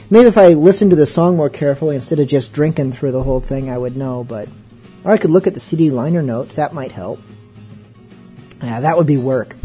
[0.10, 3.24] Maybe if I listened to the song more carefully instead of just drinking through the
[3.24, 4.48] whole thing, I would know, but.
[5.04, 7.20] Or I could look at the CD liner notes, that might help.
[8.64, 9.58] Yeah, that would be work.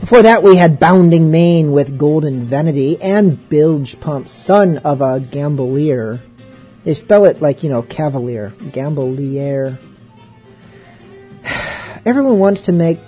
[0.00, 5.20] Before that, we had Bounding Main with Golden Vanity and Bilge Pump, son of a
[5.20, 6.20] Gambolier.
[6.86, 8.50] They spell it like, you know, Cavalier.
[8.70, 9.76] Gambolier.
[12.06, 13.00] Everyone wants to make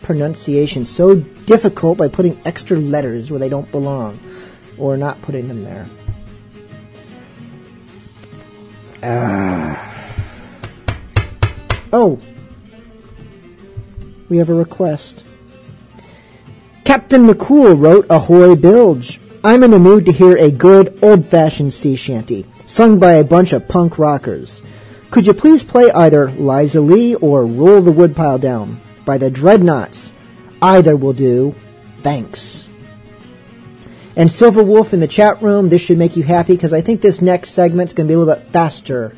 [0.00, 4.18] pronunciation so difficult by putting extra letters where they don't belong,
[4.78, 5.86] or not putting them there.
[9.02, 9.78] Ah.
[11.92, 12.18] Oh.
[14.30, 15.26] We have a request.
[16.84, 19.20] Captain McCool wrote Ahoy Bilge.
[19.44, 23.24] I'm in the mood to hear a good old fashioned sea shanty, sung by a
[23.24, 24.62] bunch of punk rockers.
[25.10, 30.12] Could you please play either Liza Lee or Roll the Woodpile Down by the Dreadnoughts?
[30.60, 31.54] Either will do.
[31.98, 32.68] Thanks.
[34.16, 37.00] And Silver Wolf in the chat room, this should make you happy because I think
[37.00, 39.16] this next segment's going to be a little bit faster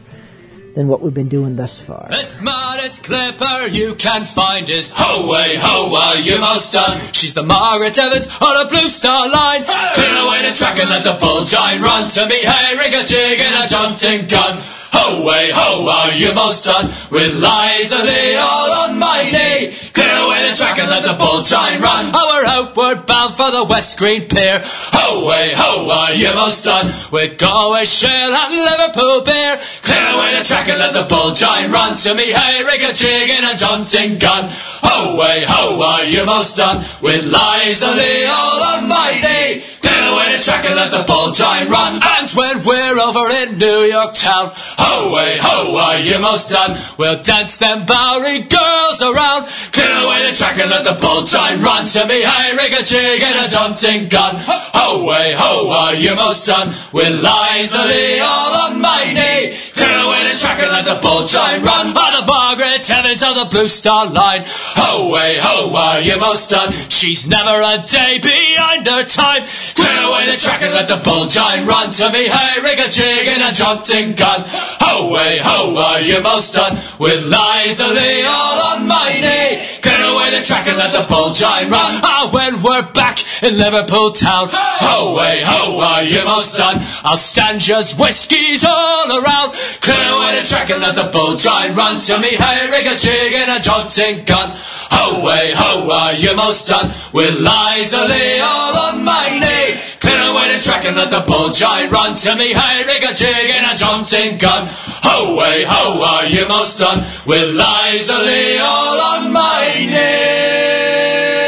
[0.75, 2.09] than what we've been doing thus far.
[2.11, 6.97] The smartest clipper you can find is Ho way ho are you most done?
[7.13, 9.65] She's the Margaret Evans on a blue star line.
[9.65, 12.45] Clear away the track and let the bulgine run to me.
[12.45, 14.63] Hey, rig a jig and a jaunting gun.
[14.97, 16.87] Ho way ho are you most done?
[17.11, 19.75] With Liza Lee all on my knee.
[19.93, 22.13] Clear away the track and let the bulgine run.
[22.13, 24.61] We're outward bound for the West Green Pier.
[24.63, 26.91] Ho way ho are you most done?
[27.11, 29.57] With Galway Shale and Liverpool beer.
[29.83, 32.31] Clear away the track and let the bulgine run to me.
[32.31, 34.51] Hey, rig a jig and a jaunting gun.
[34.51, 36.85] Ho way ho are you most done?
[37.03, 39.63] With Liza Lee all on my knee.
[39.83, 42.01] Clear away the track and let the bulgine run.
[42.03, 44.53] And when we're over in New York town,
[44.85, 46.77] ho way ho are you most done?
[46.99, 49.47] We'll dance them Bowery girls around.
[49.73, 52.23] Clear away the track and let the bulgine run to me.
[52.23, 54.37] Hey, rig a jig and a jaunting gun.
[54.39, 56.69] Ho way ho are you most done?
[56.93, 59.57] With Liza Lee all on my knee.
[59.73, 61.87] Clear away the track and let the bulgine run.
[61.97, 64.43] On the Margaret Evans of the Blue Star Line.
[64.45, 66.73] Ho way ho are you most done?
[66.73, 69.43] She's never a day behind her time.
[69.75, 72.29] Clear away the track and let the bulgine run to me.
[72.29, 74.45] Hey, rig a jig and a jaunting gun.
[74.81, 76.79] Ho way ho are you most done?
[76.99, 79.65] With Liza Lee all on my knee.
[79.83, 82.01] Clear away the track and let the bulgine run.
[82.05, 84.49] Ah, when we're back in Liverpool town.
[84.53, 86.79] Ho way ho are you most done?
[87.03, 89.53] I'll stand just whiskies all around.
[89.81, 92.37] Clear away the track and let the bulgine run to me.
[92.37, 94.53] Hey, rig a jig and a jaunting gun.
[94.55, 96.95] Ho way ho are you most done?
[97.13, 99.81] With Liza Lee all on my knee.
[99.99, 102.55] Clear away the track and let the bulgine run to me.
[102.55, 104.54] Hey, rig a jig and a jaunting gun.
[104.63, 107.01] Ho way ho are you most done?
[107.27, 111.44] With Liza Lee all on my knee.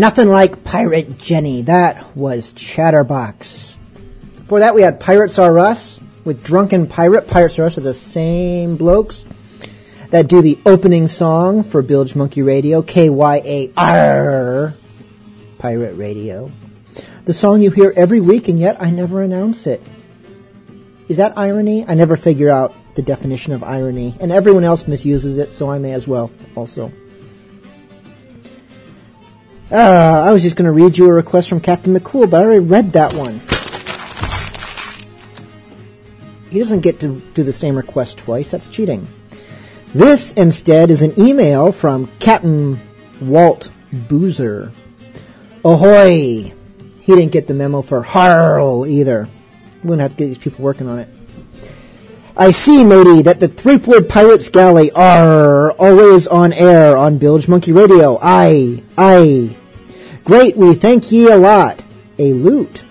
[0.00, 1.62] Nothing like Pirate Jenny.
[1.62, 3.76] That was Chatterbox.
[4.34, 7.28] Before that, we had Pirates Are Us with Drunken Pirate.
[7.28, 9.24] Pirates Are Us are the same blokes
[10.08, 14.74] that do the opening song for Bilge Monkey Radio, K-Y-A-R,
[15.58, 16.50] Pirate Radio.
[17.26, 19.82] The song you hear every week, and yet I never announce it.
[21.08, 21.84] Is that irony?
[21.86, 25.78] I never figure out the definition of irony, and everyone else misuses it, so I
[25.78, 26.90] may as well also.
[29.72, 32.44] Uh, I was just going to read you a request from Captain McCool, but I
[32.44, 33.40] already read that one.
[36.50, 38.50] He doesn't get to do the same request twice.
[38.50, 39.06] That's cheating.
[39.94, 42.80] This, instead, is an email from Captain
[43.20, 44.72] Walt Boozer.
[45.64, 46.52] Ahoy!
[47.00, 49.28] He didn't get the memo for Harl either.
[49.84, 51.08] We're going to have to get these people working on it.
[52.36, 57.72] I see, matey, that the Threepwood Pirates Galley are always on air on Bilge Monkey
[57.72, 58.18] Radio.
[58.20, 59.56] Aye, aye.
[60.24, 61.82] Great, we thank ye a lot.
[62.18, 62.84] A loot.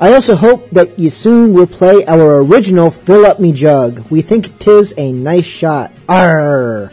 [0.00, 4.10] I also hope that you soon will play our original Fill Up Me Jug.
[4.10, 5.92] We think 'tis a nice shot.
[6.08, 6.90] Arr!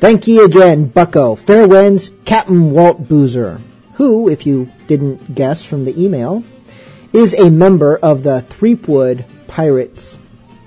[0.00, 1.36] Thank ye again, Bucko.
[1.36, 3.60] Fair winds, Captain Walt Boozer,
[3.94, 6.44] who, if you didn't guess from the email,
[7.12, 10.18] is a member of the Threepwood Pirates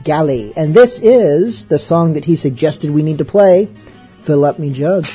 [0.03, 0.53] Galley.
[0.55, 3.67] And this is the song that he suggested we need to play,
[4.09, 5.05] Fill Up Me Jug.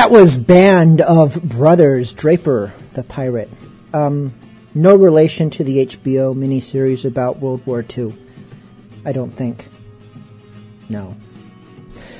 [0.00, 3.50] That was Band of Brothers Draper the Pirate.
[3.92, 4.32] Um,
[4.74, 8.14] no relation to the HBO miniseries about World War II.
[9.04, 9.66] I don't think.
[10.88, 11.16] No.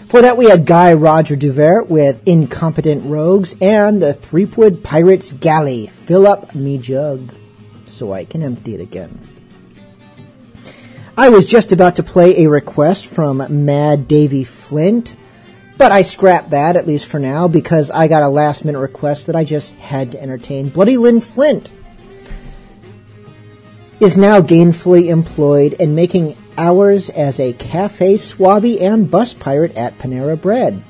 [0.09, 5.86] For that, we had Guy Roger Duvert with Incompetent Rogues and the Threepwood Pirates Galley.
[5.86, 7.32] Fill up me jug
[7.86, 9.19] so I can empty it again.
[11.16, 15.16] I was just about to play a request from Mad Davy Flint,
[15.81, 19.27] but I scrapped that, at least for now, because I got a last minute request
[19.27, 20.69] that I just had to entertain.
[20.69, 21.70] Bloody Lynn Flint
[23.98, 29.97] is now gainfully employed and making hours as a cafe swabby and bus pirate at
[29.97, 30.82] Panera Bread.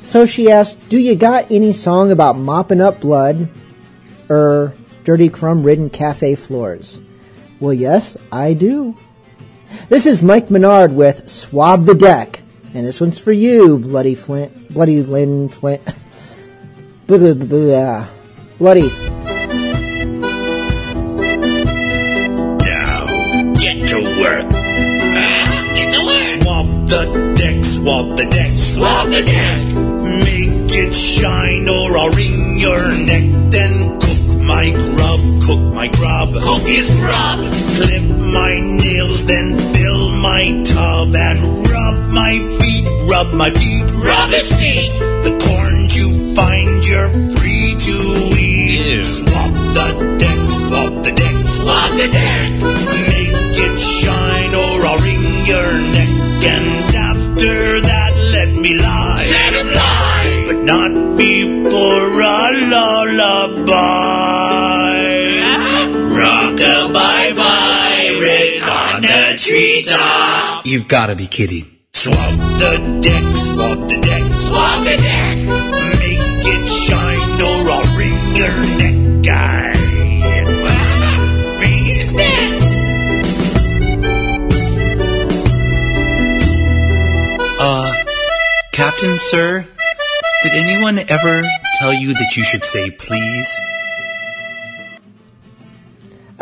[0.00, 3.50] So she asked, Do you got any song about mopping up blood
[4.30, 4.72] or
[5.04, 7.02] dirty crumb ridden cafe floors?
[7.60, 8.96] Well, yes, I do.
[9.90, 12.40] This is Mike Menard with Swab the Deck,
[12.74, 15.82] and this one's for you, Bloody Flint, Bloody Lynn Flint.
[17.06, 18.88] Bloody.
[23.58, 24.46] Get to work.
[24.52, 26.18] Ah, get to work.
[26.18, 29.74] Swab the deck, swab the deck, swab the deck.
[30.22, 33.24] Make it shine or I'll wring your neck.
[33.50, 36.32] Then cook my grub, cook my grub.
[36.34, 37.38] Cook his grub.
[37.80, 39.56] Clip my nails, then
[40.20, 44.92] my tub and rub my feet, rub my feet, rub his feet.
[45.24, 47.96] The corns you find, you're free to
[48.36, 49.04] eat.
[49.04, 52.50] Swab the deck, swab the deck, swab the deck.
[53.08, 56.12] Make it shine or I'll wring your neck.
[56.54, 59.26] And after that, let me lie.
[59.26, 60.44] Let him lie.
[60.48, 64.59] But not before a lullaby.
[69.40, 70.66] Rock-a-bye-bye, right on the treetop.
[70.66, 71.64] You've got to be kidding.
[71.92, 72.16] Swab
[72.58, 75.36] the deck, swab the deck, swab the deck.
[75.98, 79.72] Make it shine or I'll wring your neck, guy.
[81.60, 82.62] Wring his neck.
[87.62, 87.92] Uh,
[88.72, 89.66] Captain, sir,
[90.42, 91.42] did anyone ever
[91.80, 93.56] tell you that you should say please?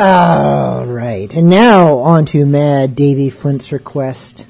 [0.01, 4.47] All right, and now on to Mad Davy Flint's request.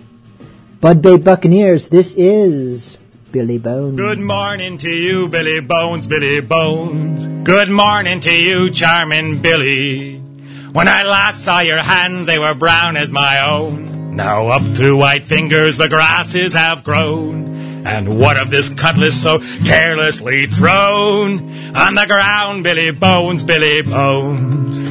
[0.83, 2.99] Bud Bay Buccaneers, this is
[3.33, 3.97] Billy Bones.
[3.97, 7.47] Good morning to you, Billy Bones, Billy Bones.
[7.47, 10.19] Good morning to you, charming Billy.
[10.19, 14.17] When I last saw your hands, they were brown as my own.
[14.17, 17.87] Now up through white fingers the grasses have grown.
[17.87, 21.39] And what of this cutlass so carelessly thrown
[21.75, 24.88] on the ground, Billy Bones, Billy Bones?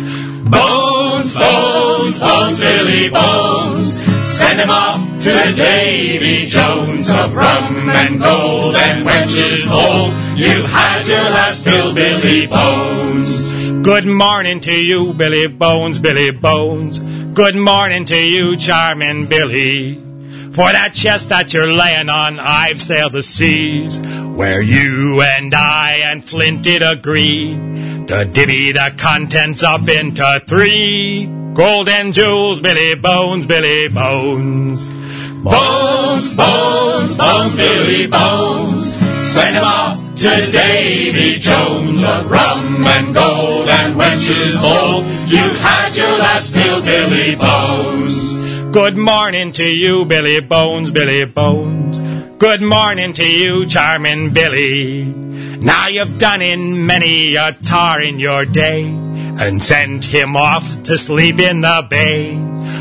[0.49, 4.01] Bones, bones, bones, Billy Bones.
[4.31, 10.13] Send him off to Davy Jones of rum and gold and wenches old.
[10.37, 13.51] You've had your last fill, Billy Bones.
[13.85, 16.99] Good morning to you, Billy Bones, Billy Bones.
[17.33, 20.06] Good morning to you, charming Billy.
[20.57, 25.99] For that chest that you're laying on, I've sailed the seas, where you and I
[26.03, 27.53] and Flint did agree
[28.07, 31.27] to divvy the contents up into three.
[31.53, 34.89] Gold and jewels, Billy Bones, Billy Bones.
[35.43, 38.97] Bones, bones, bones, Billy Bones.
[39.29, 45.05] Send him off to Davy Jones of rum and gold and wenches old.
[45.29, 48.26] You've had your last fill, Billy Bones.
[48.71, 51.99] Good morning to you, Billy Bones, Billy Bones.
[52.37, 55.05] Good morning to you, charming Billy.
[55.05, 60.97] Now you've done in many a tar in your day and sent him off to
[60.97, 62.35] sleep in the bay.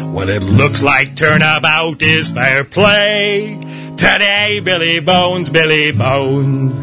[0.06, 3.56] Well, it looks like turnabout is fair play.
[3.96, 6.74] Today, Billy Bones, Billy Bones.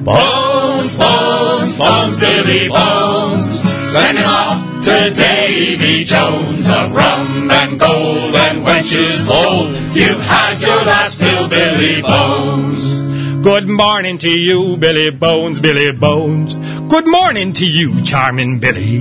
[0.00, 3.62] Bones, bones, bones, Billy Bones.
[3.92, 9.68] Send him off to Davy Jones of rum and gold and wenches old.
[9.94, 13.44] You've had your last fill, Billy Bones.
[13.44, 16.54] Good morning to you, Billy Bones, Billy Bones.
[16.88, 18.98] Good morning to you, charming Billy.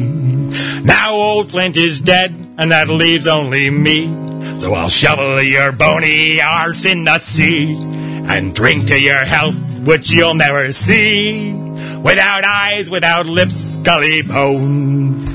[0.84, 4.06] Now old Flint is dead, and that leaves only me.
[4.58, 10.12] So I'll shovel your bony arse in the sea and drink to your health, which
[10.12, 11.52] you'll never see.
[11.52, 15.29] Without eyes, without lips, gully bone.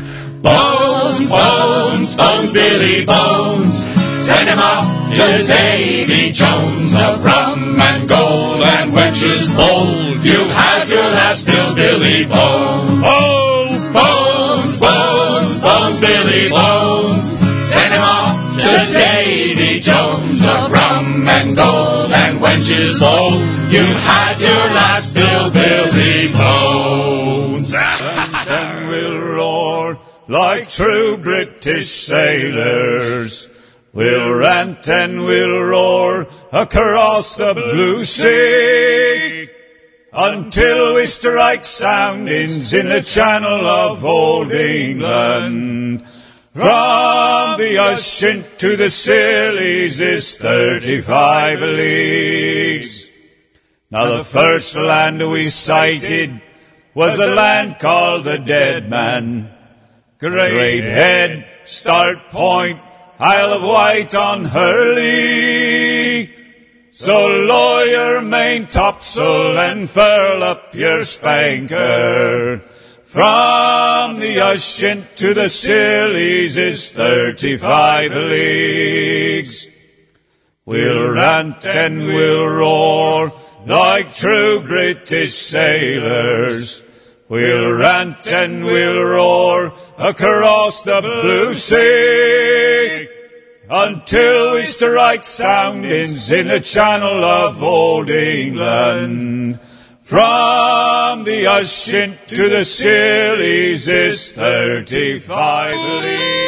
[0.45, 3.75] Bones, bones, bones, Billy Bones.
[4.23, 10.23] Send him off to Davy Jones of rum and gold and wenches bold.
[10.23, 13.01] You've had your last fill, Billy Bones.
[13.03, 17.25] Oh, bones, bones, bones, Billy Bones.
[17.73, 23.41] Send him off to Davy Jones of rum and gold and wenches bold.
[23.73, 27.54] You've had your last fill, Billy Bones.
[30.29, 33.49] Like true British sailors.
[33.93, 39.49] We'll rant and we'll roar across the blue sea
[40.13, 46.05] until we strike soundings in the channel of old England.
[46.55, 53.11] From the Ushant to the Scillies is 35 leagues.
[53.91, 56.41] Now the first land we sighted
[56.95, 59.54] was the land called the Dead Man.
[60.19, 62.81] Great Head, Start Point,
[63.19, 66.31] Isle of Wight on Hurley.
[66.93, 72.63] So lower your main topsail and furl up your spanker.
[73.05, 79.69] From the Ushant to the Scillies is thirty-five leagues.
[80.65, 83.33] We'll rant and we'll roar
[83.67, 86.83] like true British sailors.
[87.29, 93.09] We'll rant and we'll roar across the blue sea
[93.69, 99.59] until we strike soundings in the channel of old England.
[100.03, 106.44] From the Ushant to the Scillies is thirty-five leagues.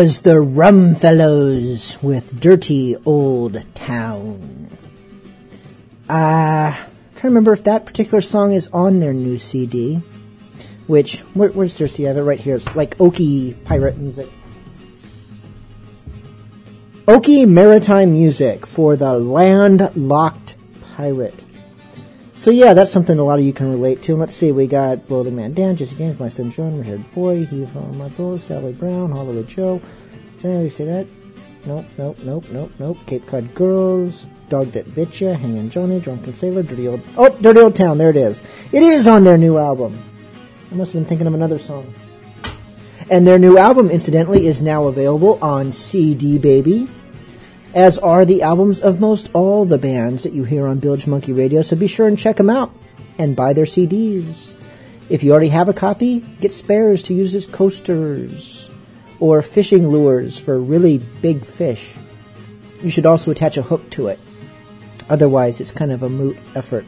[0.00, 4.70] Was the Rum Fellows with Dirty Old Town.
[6.08, 9.96] Uh, trying to remember if that particular song is on their new CD.
[10.86, 12.06] Which, where, where's their CD?
[12.06, 12.56] I have it right here.
[12.56, 14.30] It's like Okie Pirate Music.
[17.04, 20.54] Okie Maritime Music for the Landlocked
[20.96, 21.39] Pirate.
[22.40, 24.16] So yeah, that's something a lot of you can relate to.
[24.16, 27.12] Let's see, we got Blow the Man Down, Jesse James, My Son John, Red Haired
[27.12, 29.78] Boy, Heave on My Bow, Sally Brown, Hollywood Joe.
[30.40, 31.06] Did I say that?
[31.66, 32.96] Nope, nope, nope, nope, nope.
[33.04, 37.02] Cape Cod Girls, Dog That Bit Ya, Hangin' Johnny, Drunken Sailor, Dirty Old...
[37.18, 38.40] Oh, Dirty Old Town, there it is.
[38.72, 40.02] It is on their new album.
[40.72, 41.92] I must have been thinking of another song.
[43.10, 46.88] And their new album, incidentally, is now available on CD Baby,
[47.74, 51.32] as are the albums of most all the bands that you hear on Bilge Monkey
[51.32, 52.72] Radio, so be sure and check them out
[53.18, 54.56] and buy their CDs.
[55.08, 58.70] If you already have a copy, get spares to use as coasters
[59.18, 61.94] or fishing lures for really big fish.
[62.82, 64.18] You should also attach a hook to it.
[65.08, 66.86] Otherwise, it's kind of a moot effort.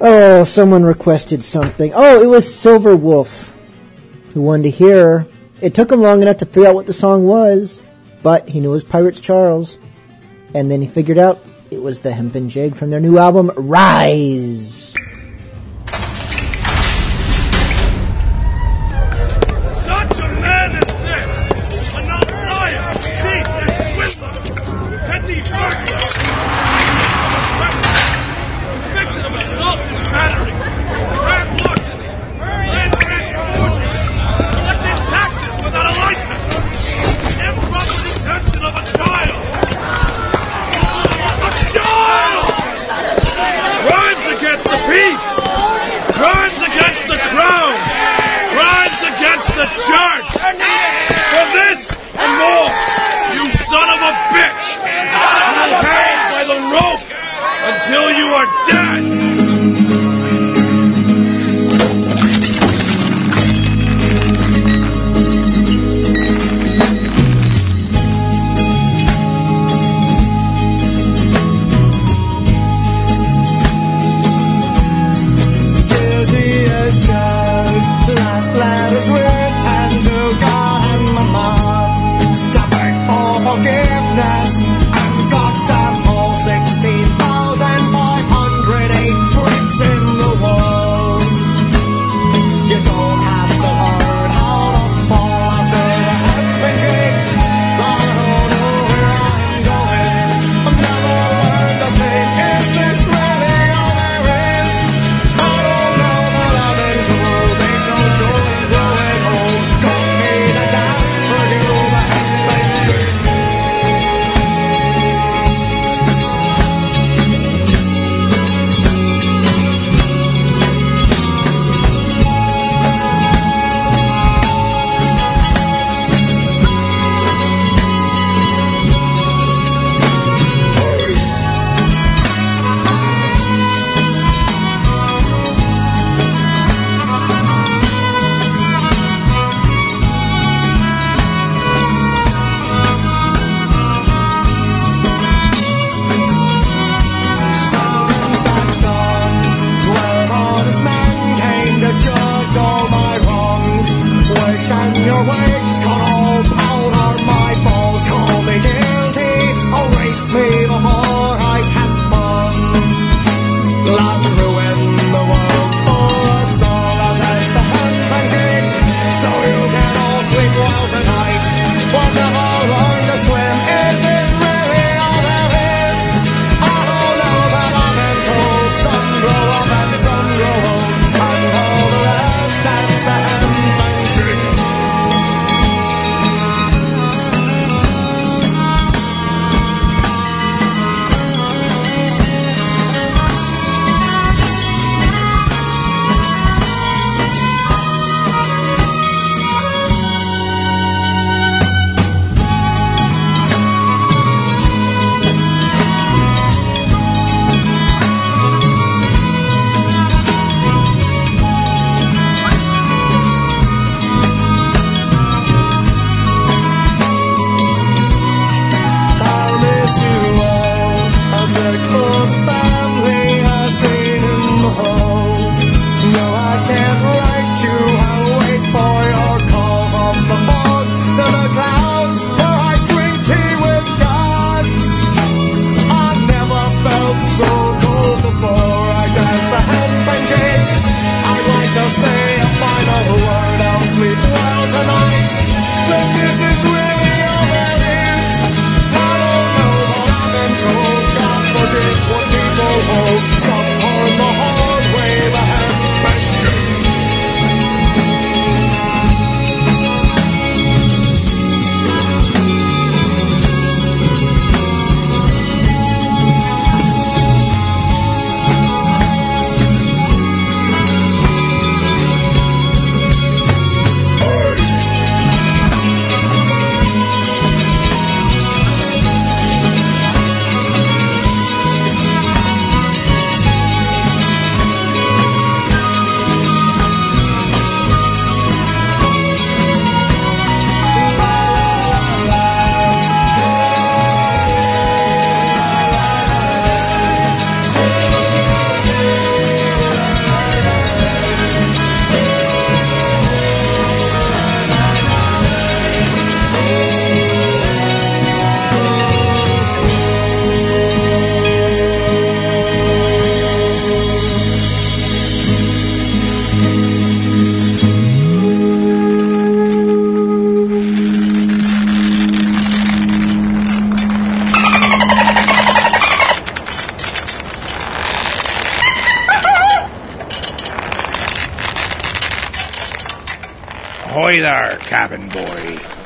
[0.00, 1.92] Oh, someone requested something.
[1.94, 3.56] Oh, it was Silver Wolf
[4.32, 5.26] who wanted to hear.
[5.60, 7.82] It took him long enough to figure out what the song was,
[8.22, 9.78] but he knew it was Pirates Charles.
[10.54, 11.40] And then he figured out
[11.70, 14.94] it was the Hempen Jig from their new album, Rise.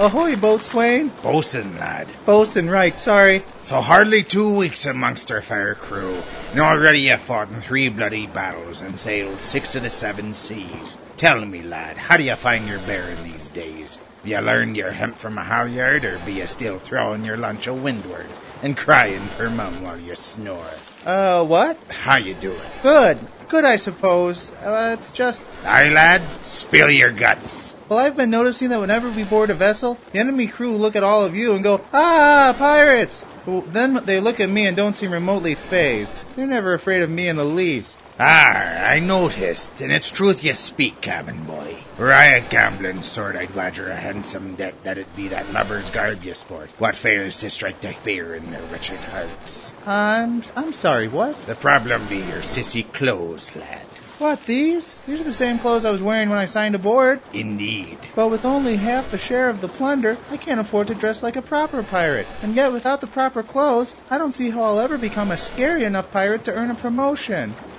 [0.06, 1.10] Ahoy, boatswain.
[1.20, 2.06] Bosun, lad.
[2.24, 3.42] Bosun, right, sorry.
[3.60, 6.22] So hardly two weeks amongst our fair crew,
[6.52, 10.96] and already you fought in three bloody battles and sailed six of the seven seas.
[11.16, 13.96] Tell me, lad, how do you find your bearing these days?
[13.96, 17.66] Have you learned your hemp from a halyard, or be you still throwing your lunch
[17.66, 18.26] a windward
[18.62, 20.70] and crying for mum while you snore?
[21.04, 21.76] Uh, what?
[21.88, 22.60] How you doing?
[22.80, 23.18] Good.
[23.48, 24.52] Good, I suppose.
[24.52, 25.48] Uh, it's just.
[25.64, 27.74] Aye, lad, spill your guts.
[27.88, 31.04] Well, I've been noticing that whenever we board a vessel, the enemy crew look at
[31.04, 33.24] all of you and go, Ah, pirates!
[33.46, 36.34] Well, then they look at me and don't seem remotely phased.
[36.34, 38.00] They're never afraid of me in the least.
[38.18, 41.76] Ah, I noticed, and it's truth you speak, cabin boy.
[41.96, 45.88] Were I a gambling sort, I'd wager a handsome debt that it be that lubber's
[45.90, 49.72] garb you sport, what fails to strike the fear in their wretched hearts.
[49.86, 51.06] I'm I'm sorry.
[51.08, 51.46] What?
[51.46, 53.85] The problem be your sissy clothes, lad.
[54.18, 54.46] What?
[54.46, 54.98] These?
[55.06, 57.20] These are the same clothes I was wearing when I signed aboard.
[57.34, 57.98] Indeed.
[58.14, 61.36] But with only half a share of the plunder, I can't afford to dress like
[61.36, 62.26] a proper pirate.
[62.42, 65.84] And yet, without the proper clothes, I don't see how I'll ever become a scary
[65.84, 67.54] enough pirate to earn a promotion.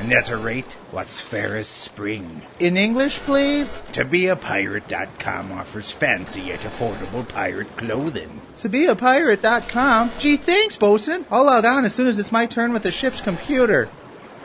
[0.00, 2.42] and at a rate what's fair as spring.
[2.58, 3.82] In English, please?
[3.92, 8.40] ToBeAPirate.com offers fancy yet affordable pirate clothing.
[8.56, 10.10] ToBeAPirate.com?
[10.18, 11.26] Gee, thanks, bosun.
[11.30, 13.88] I'll log on as soon as it's my turn with the ship's computer.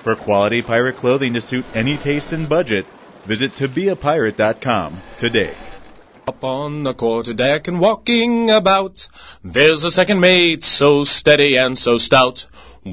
[0.04, 2.86] For quality pirate clothing to suit any taste and budget,
[3.26, 5.54] visit tobeapirate.com today.
[6.28, 9.08] Up on the quarterdeck and walking about,
[9.44, 12.46] there's a second mate so steady and so stout.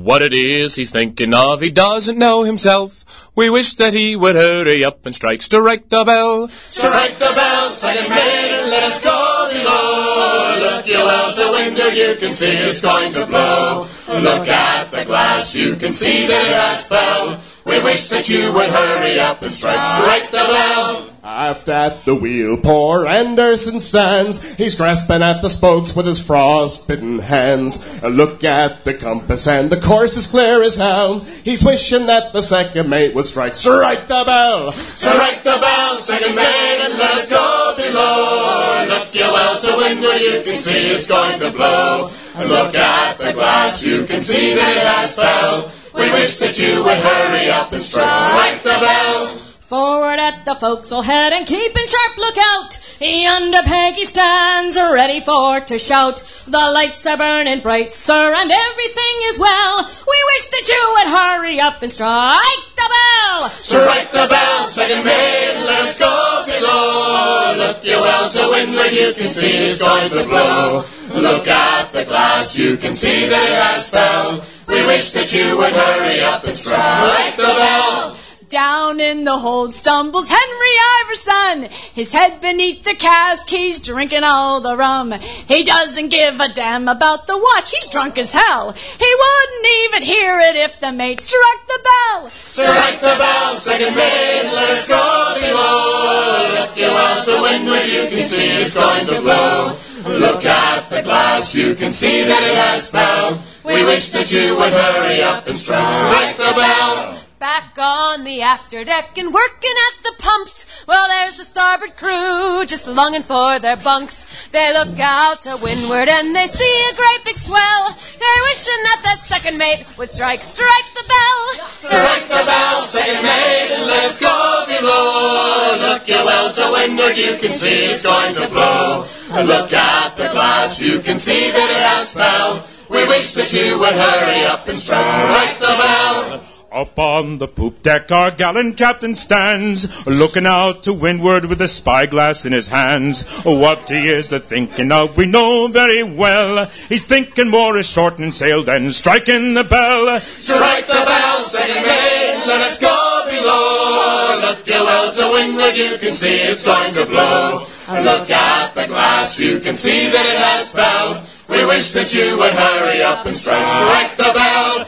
[0.02, 3.30] What it is he's thinking of, he doesn't know himself.
[3.36, 6.48] We wish that he would hurry up and strike, strike the bell.
[6.48, 10.76] Strike the bell, second mate, and let us go below.
[10.76, 13.86] Look you out to window, you can see it's going to blow.
[14.08, 17.40] Look at the glass, you can see that it has fell.
[17.64, 21.13] We wish that you would hurry up and strike, strike the bell.
[21.26, 24.42] Aft at the wheel, poor Anderson stands.
[24.56, 27.82] He's grasping at the spokes with his frostbitten hands.
[28.02, 31.20] A look at the compass, and the course is clear as hell.
[31.20, 34.70] He's wishing that the second mate would strike, strike the bell.
[34.72, 38.84] Strike the bell, second mate, and let us go below.
[38.90, 42.10] Look you well to windward, you can see it's going to blow.
[42.36, 45.72] Look at the glass, you can see that it has fell.
[45.94, 49.43] We wish that you would hurry up and strike, strike the bell.
[49.74, 52.78] Forward at the forecastle head and keeping sharp lookout.
[53.00, 56.22] Yonder Peggy stands ready for to shout.
[56.46, 59.82] The lights are burning bright, sir, and everything is well.
[59.82, 63.48] We wish that you would hurry up and strike the bell.
[63.48, 67.54] Strike the bell, second mate, let us go below.
[67.58, 70.84] Look you well to windward, you can see it's going to blow.
[71.20, 74.44] Look at the glass, you can see that it has fell.
[74.68, 78.16] We wish that you would hurry up and strike, strike the bell.
[78.54, 81.76] Down in the hold stumbles Henry Iverson.
[81.92, 85.10] His head beneath the cask, he's drinking all the rum.
[85.10, 88.70] He doesn't give a damn about the watch, he's drunk as hell.
[88.70, 92.28] He wouldn't even hear it if the mate struck the bell.
[92.30, 96.60] Strike the bell, second mate, let us go below.
[96.60, 99.76] Look you well to windward, you can see it's going to blow.
[100.06, 103.36] Look at the glass, you can see that it has fell.
[103.64, 107.23] We wish that you would hurry up and strike the bell.
[107.44, 110.64] Back on the after deck and working at the pumps.
[110.88, 114.24] Well, there's the starboard crew just longing for their bunks.
[114.50, 117.84] They look out to windward and they see a great big swell.
[117.92, 121.68] They're wishing that that second mate would strike, strike the bell.
[121.84, 125.92] Strike the bell, second mate, and let us go below.
[125.92, 129.04] Look you well to windward, you can see it's going to blow.
[129.44, 132.66] Look at the glass, you can see that it has fell.
[132.88, 136.53] We wish that you would hurry up and strike, strike the bell.
[136.74, 141.68] Up on the poop deck, our gallant captain stands, looking out to windward with a
[141.68, 143.22] spyglass in his hands.
[143.44, 146.66] What he is a thinking of, we know very well.
[146.88, 150.18] He's thinking more of shortening sail than striking the bell.
[150.18, 154.40] Strike the bell, second mate, let us go below.
[154.48, 157.68] Look you well to windward, you can see it's going to blow.
[158.02, 161.22] Look at the glass, you can see that it has fell.
[161.48, 164.86] We wish that you would hurry up and strike, strike the bell.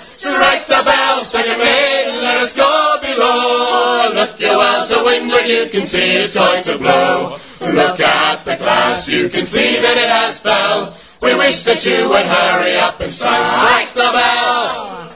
[1.26, 4.12] The second mate, let us go below.
[4.14, 7.36] Look you well to windward, you can see it's going to blow.
[7.60, 10.96] Look at the glass, you can see that it has fell.
[11.20, 15.08] We wish that you would hurry up and strike, strike the bell.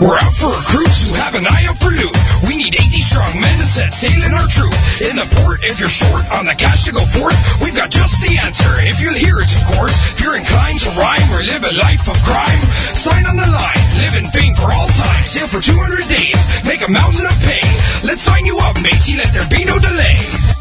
[0.00, 2.23] We're out for a cruise who have an eye out for loot.
[2.64, 4.72] Need 80 strong men to set sail in our troop.
[5.04, 8.24] In the port, if you're short on the cash to go forth, we've got just
[8.24, 8.80] the answer.
[8.88, 9.92] If you'll hear it, of course.
[10.16, 12.60] If you're inclined to rhyme or live a life of crime,
[12.96, 15.24] sign on the line, live in fame for all time.
[15.28, 17.60] Sail for 200 days, make a mountain of pay.
[18.00, 20.53] Let's sign you up, matey, let there be no delay.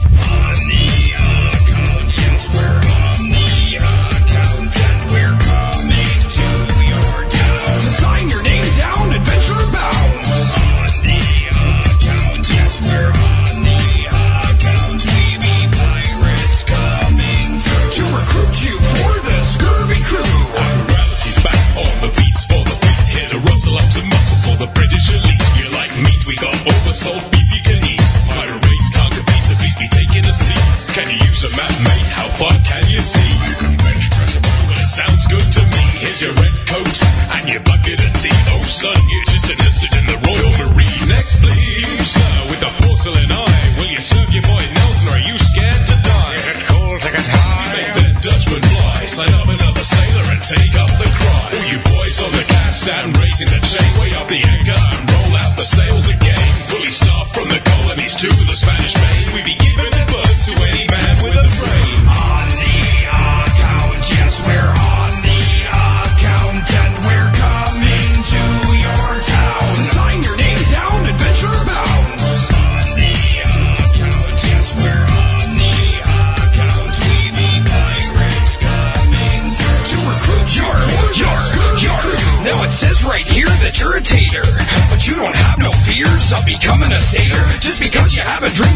[23.73, 25.41] Up some muscle for the British elite.
[25.57, 26.21] You're like meat?
[26.29, 28.05] We got oversold beef you can eat.
[28.69, 30.61] Race can't compete, so please be taking a seat.
[30.93, 32.09] Can you use a map, mate?
[32.13, 33.33] How far can you see?
[33.49, 35.83] You can bench press but it sounds good to me.
[36.05, 36.97] Here's your red coat
[37.33, 38.37] and your bucket of tea.
[38.53, 41.09] Oh, son, you're just enlisted in the Royal Marine.
[41.09, 42.02] Next, please,
[55.63, 56.22] the sails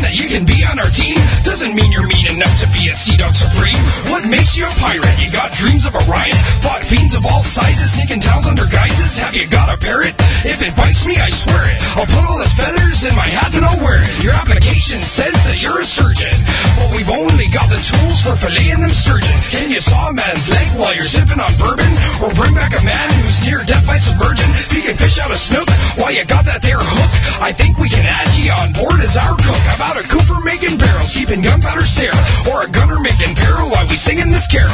[0.08, 2.96] that you can be on our team doesn't mean you're mean enough to be a
[2.96, 3.76] sea dog supreme.
[4.08, 5.20] What makes you a pirate?
[5.20, 6.40] You got dreams of a riot?
[6.64, 9.20] fought fiends of all sizes, sneaking towns under guises.
[9.20, 10.16] Have you got a parrot?
[10.45, 11.77] If it bites me, I swear it.
[11.97, 14.09] I'll put all its feathers in my hat and I'll wear it.
[14.22, 16.34] Your application says that you're a surgeon,
[16.77, 19.49] but we've only got the tools for filleting them sturgeons.
[19.49, 21.89] Can you saw a man's leg while you're sipping on bourbon,
[22.22, 24.45] or bring back a man who's near death by submersion?
[24.69, 27.11] If you can fish out a snook, while you got that there hook,
[27.41, 29.61] I think we can add you on board as our cook.
[29.97, 32.14] A cooper making barrels, keeping gunpowder sterile,
[32.53, 34.69] or a gunner making peril while we singing this carol?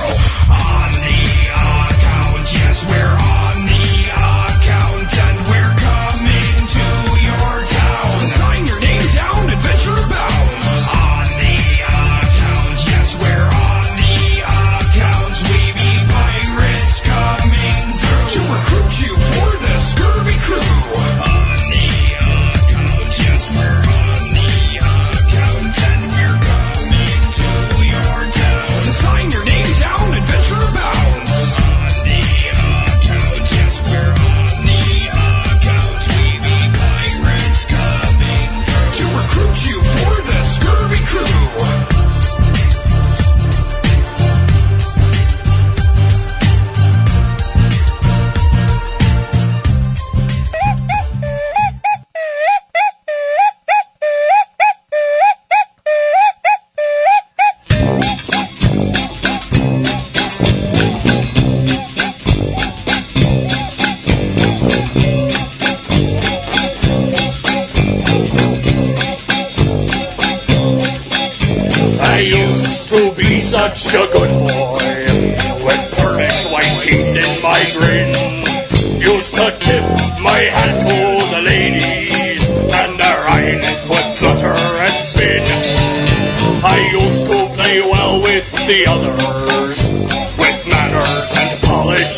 [0.52, 1.15] On the
[1.48, 3.53] account, yes, we're on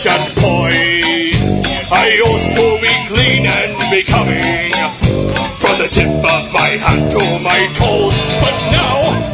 [0.08, 1.50] and poise.
[1.92, 4.72] I used to be clean and becoming,
[5.58, 8.18] from the tip of my hand to my toes.
[8.42, 9.25] But now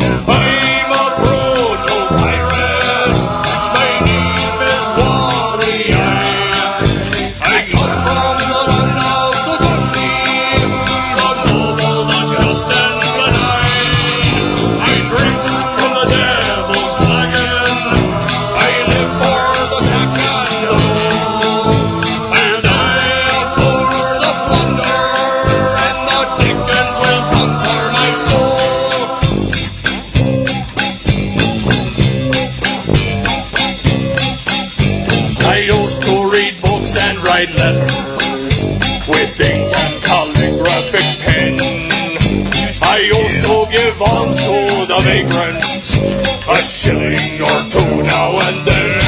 [46.62, 49.00] a shilling or two now and then.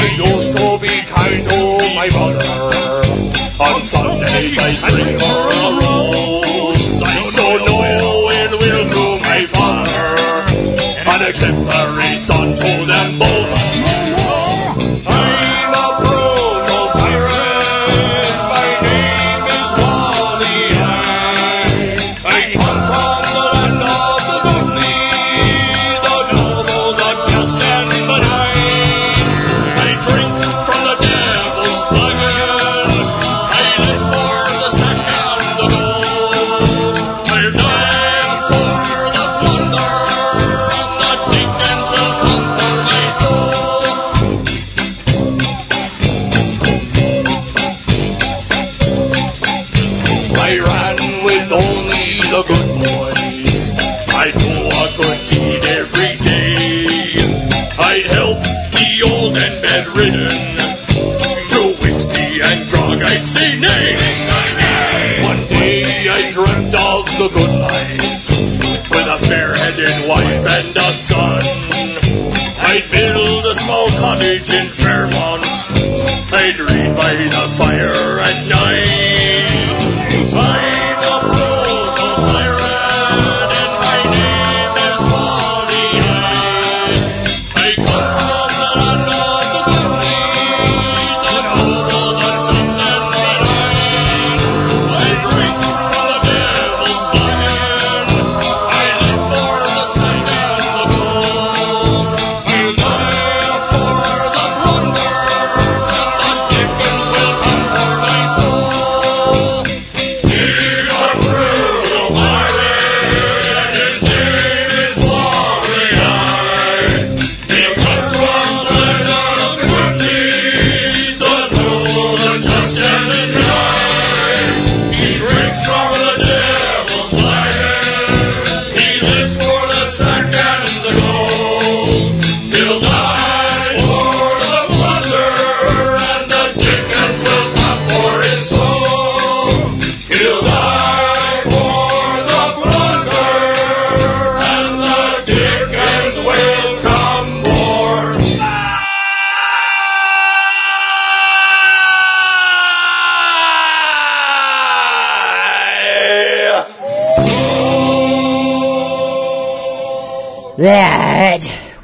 [0.00, 1.60] I used to be kind to
[1.94, 2.52] my mother.
[3.60, 5.51] On Sundays I bring her
[76.58, 77.71] Read by the fire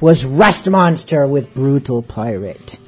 [0.09, 2.79] was Rust Monster with Brutal Pirate.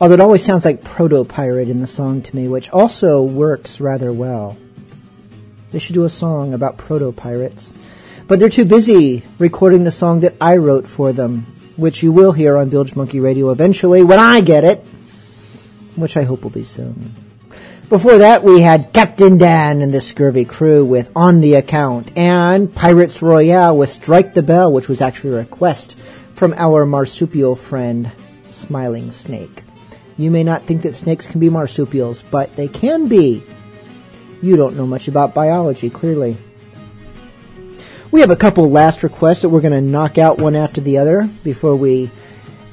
[0.00, 3.80] Although it always sounds like Proto Pirate in the song to me, which also works
[3.80, 4.58] rather well.
[5.70, 7.72] They should do a song about Proto Pirates.
[8.26, 11.46] But they're too busy recording the song that I wrote for them,
[11.76, 14.84] which you will hear on Bilge Monkey Radio eventually when I get it,
[15.94, 17.14] which I hope will be soon.
[17.88, 22.68] Before that, we had Captain Dan and the Scurvy Crew with On the Account, and
[22.74, 25.96] Pyrates Royale with Strike the Bell, which was actually a request
[26.34, 28.10] from our marsupial friend,
[28.48, 29.62] Smiling Snake.
[30.18, 33.44] You may not think that snakes can be marsupials, but they can be.
[34.42, 36.36] You don't know much about biology, clearly.
[38.10, 40.98] We have a couple last requests that we're going to knock out one after the
[40.98, 42.10] other before we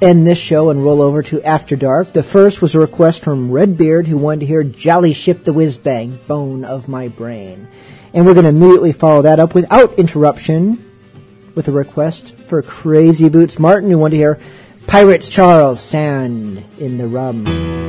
[0.03, 2.13] end this show and roll over to After Dark.
[2.13, 5.77] The first was a request from Redbeard who wanted to hear Jolly Ship the Whiz
[5.77, 7.67] Bang, Bone of My Brain.
[8.13, 10.91] And we're going to immediately follow that up without interruption
[11.55, 14.39] with a request for Crazy Boots Martin who wanted to hear
[14.88, 17.82] Pirates Charles, Sand in the Rum.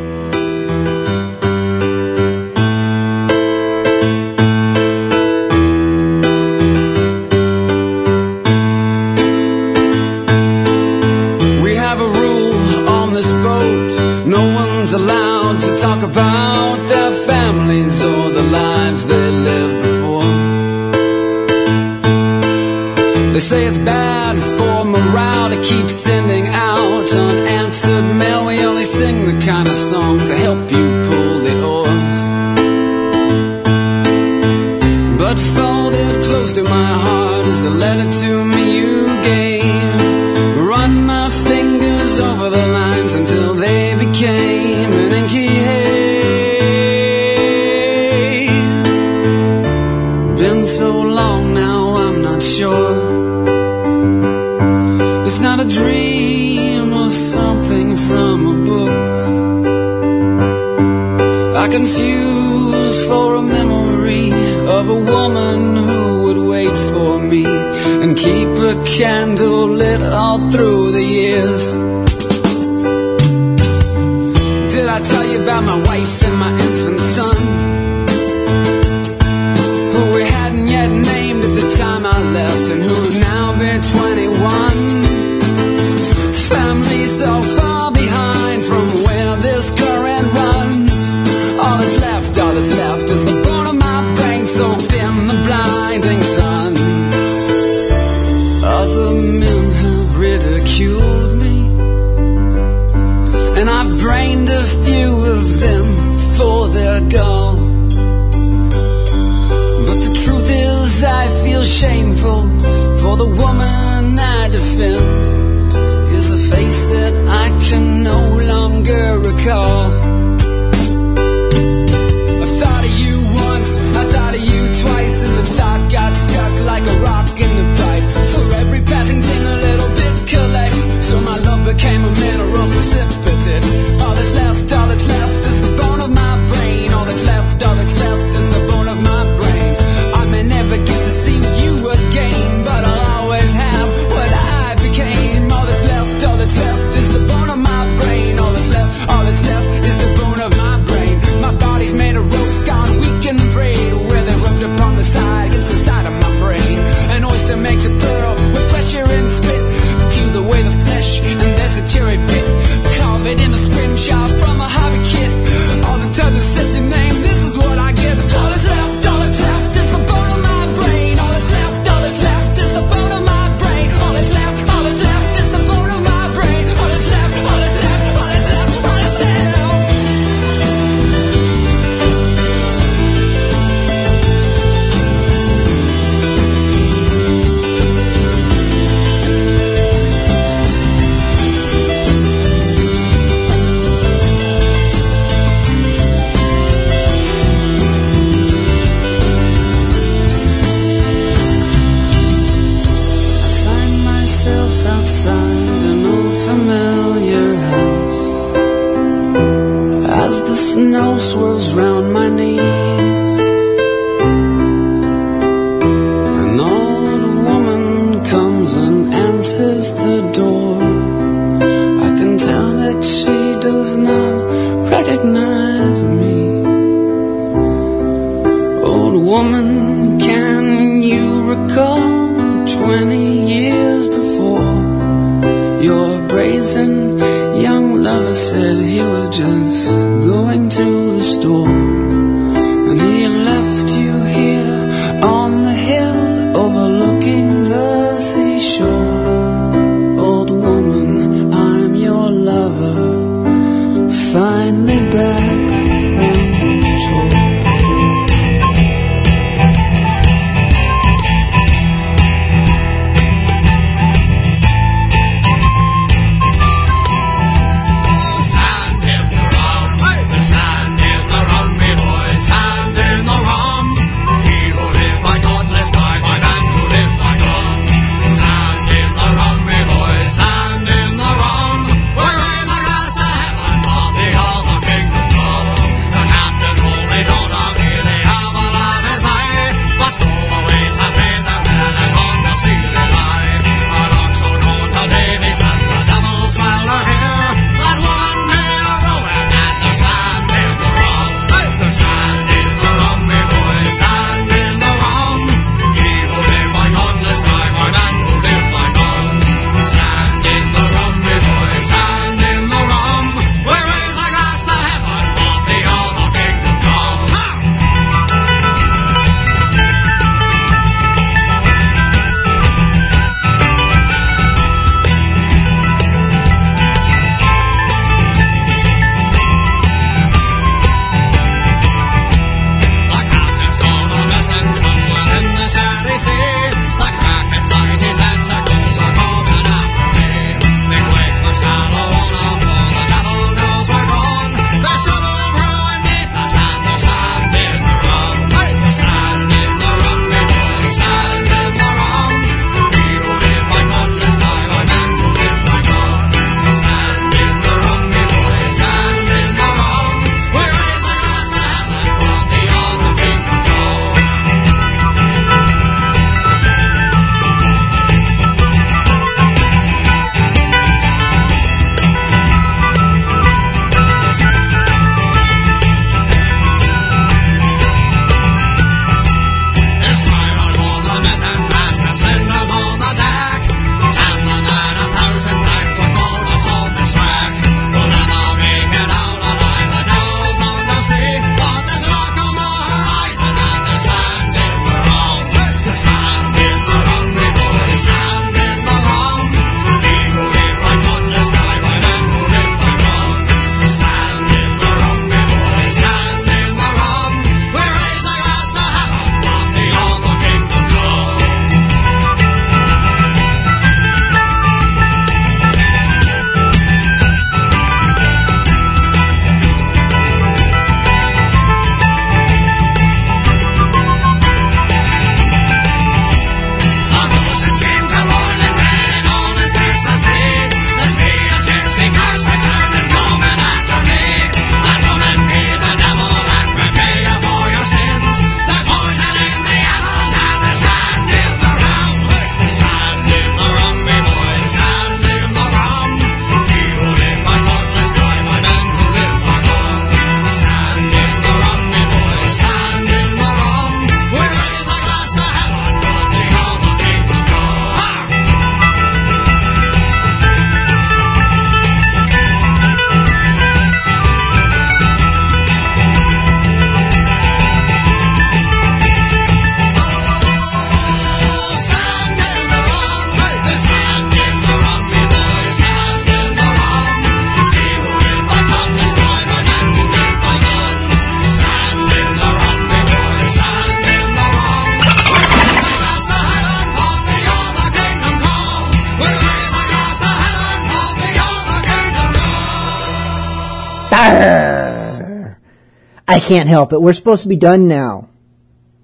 [496.44, 497.00] Can't help it.
[497.00, 498.28] We're supposed to be done now.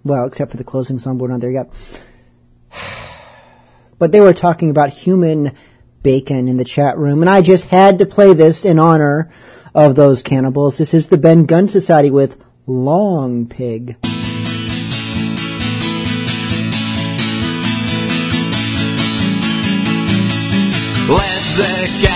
[0.04, 1.72] Well, except for the closing song, we're not there yet.
[3.98, 5.52] But they were talking about human
[6.02, 9.30] bacon in the chat room, and I just had to play this in honor
[9.74, 10.78] of those cannibals.
[10.78, 14.00] This is the Ben Gunn Society with Long Pig.
[21.10, 21.39] The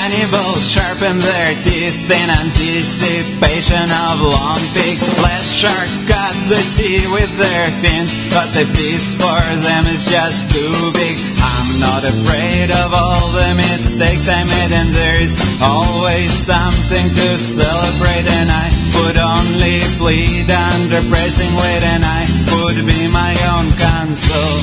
[0.04, 4.96] cannibals sharpen their teeth in anticipation of long pig.
[5.16, 10.52] Flesh sharks cut the sea with their fins, but the piece for them is just
[10.52, 11.16] too big.
[11.40, 18.28] I'm not afraid of all the mistakes I made, and there's always something to celebrate.
[18.28, 18.68] And I
[19.00, 22.22] would only bleed under pressing weight, and I
[22.60, 24.60] would be my own console.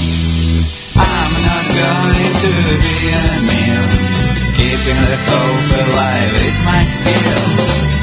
[1.02, 4.31] I'm not going to be a meal.
[4.62, 7.42] Keeping the hope alive is my skill.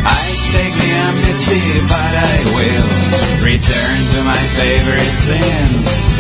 [0.03, 0.19] I
[0.51, 2.89] take the amnesty, but I will
[3.47, 6.18] return to my favorite sins.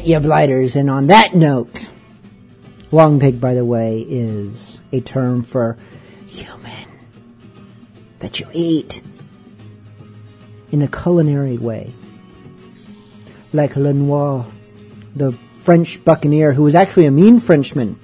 [0.00, 0.76] All right, you blighters.
[0.76, 1.90] And on that note,
[2.90, 5.76] long pig, by the way, is a term for
[6.26, 6.88] human
[8.20, 9.02] that you eat
[10.72, 11.92] in a culinary way.
[13.52, 14.46] Like Lenoir,
[15.14, 15.32] the
[15.64, 18.00] French buccaneer, who was actually a mean Frenchman,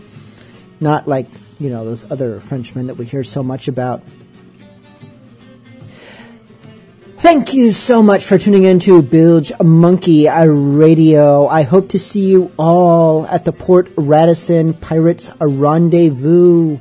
[0.81, 1.29] not like,
[1.59, 4.03] you know, those other Frenchmen that we hear so much about.
[7.27, 11.49] Thank you so much for tuning in to Bilge Monkey Radio.
[11.49, 16.79] I hope to see you all at the Port Radisson Pirates Rendezvous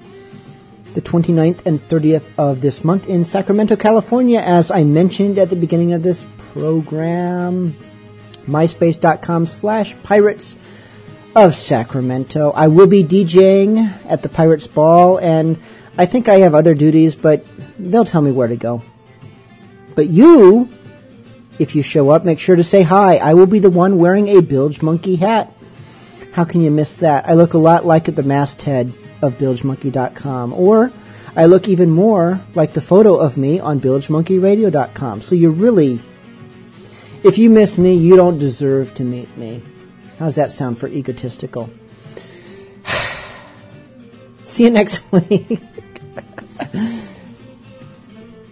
[0.93, 5.55] the 29th and 30th of this month in Sacramento, California, as I mentioned at the
[5.55, 7.73] beginning of this program.
[8.45, 10.59] MySpace.com slash Pirates
[11.35, 12.51] of Sacramento.
[12.51, 15.57] I will be DJing at the Pirates Ball, and
[15.97, 17.43] I think I have other duties, but
[17.79, 18.83] they'll tell me where to go.
[19.95, 20.69] But you,
[21.57, 23.17] if you show up, make sure to say hi.
[23.17, 25.51] I will be the one wearing a Bilge Monkey hat.
[26.33, 27.27] How can you miss that?
[27.27, 30.91] I look a lot like at the masthead of BilgeMonkey.com, or
[31.35, 35.21] I look even more like the photo of me on BilgeMonkeyRadio.com.
[35.21, 36.01] So you really,
[37.23, 39.63] if you miss me, you don't deserve to meet me.
[40.19, 41.69] How does that sound for egotistical?
[44.45, 45.61] See you next week.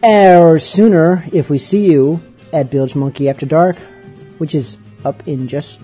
[0.04, 2.22] Or sooner if we see you
[2.52, 3.78] at Bilge Monkey After Dark,
[4.38, 5.80] which is up in just.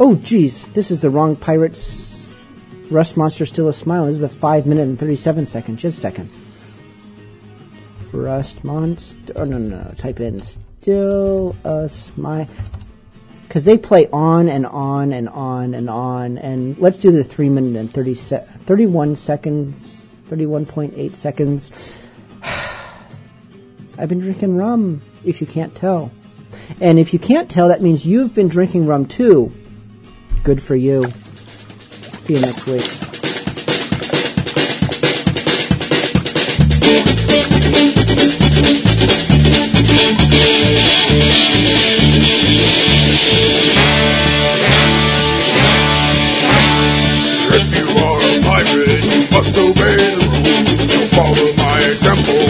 [0.00, 2.34] Oh, geez, this is the wrong Pirates.
[2.90, 4.06] Rust Monster Still a Smile.
[4.06, 5.78] This is a 5 minute and 37 second.
[5.78, 6.30] Just a second.
[8.12, 9.32] Rust Monster.
[9.36, 9.94] Oh, no, no, no.
[9.96, 12.48] Type in Still a Smile.
[13.46, 16.36] Because they play on and on and on and on.
[16.38, 19.91] And let's do the 3 minute and 30 se- 31 seconds.
[20.32, 21.70] 31.8 seconds.
[23.98, 26.10] I've been drinking rum, if you can't tell.
[26.80, 29.52] And if you can't tell, that means you've been drinking rum too.
[30.42, 31.04] Good for you.
[32.18, 32.82] See you next week.
[43.24, 44.41] If
[48.64, 50.76] my must obey the rules.
[50.86, 52.42] Don't follow my example,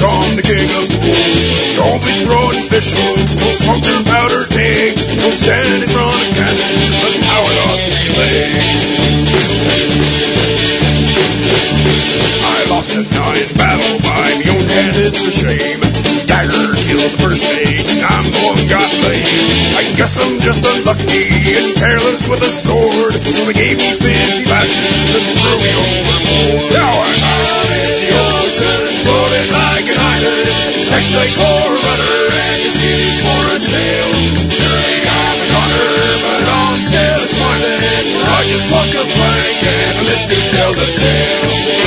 [0.00, 1.42] I'm the king of fools.
[1.76, 5.04] Don't be throwing fish hooks, don't smoke your powder cakes.
[5.04, 8.50] Don't stand in front of cannons, that's how I lost me, leg.
[12.44, 15.97] I lost a nine battle by my own hand, it's a shame.
[16.28, 19.72] Dagger killed the first mate, I'm one got blamed.
[19.80, 21.24] I guess I'm just unlucky
[21.56, 26.68] and careless with a sword, so they gave me 50 lashes and threw me overboard.
[26.76, 28.12] Now I'm out in the
[28.44, 30.68] ocean, floating like an island.
[30.84, 34.12] Take the core rudder and his skis for a sail.
[34.52, 38.04] Surely I'm a goner, but I'm still a smiling.
[38.20, 41.77] I just walk a plank and I live to tell the tale.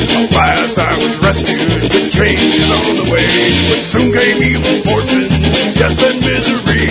[0.00, 3.28] Alas, I was rescued, but change is on the way.
[3.68, 6.88] But soon came evil fortunes, death and misery.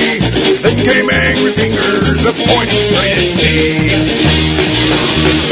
[0.61, 3.36] Then came angry fingers, a pointing straight at
[5.48, 5.51] me.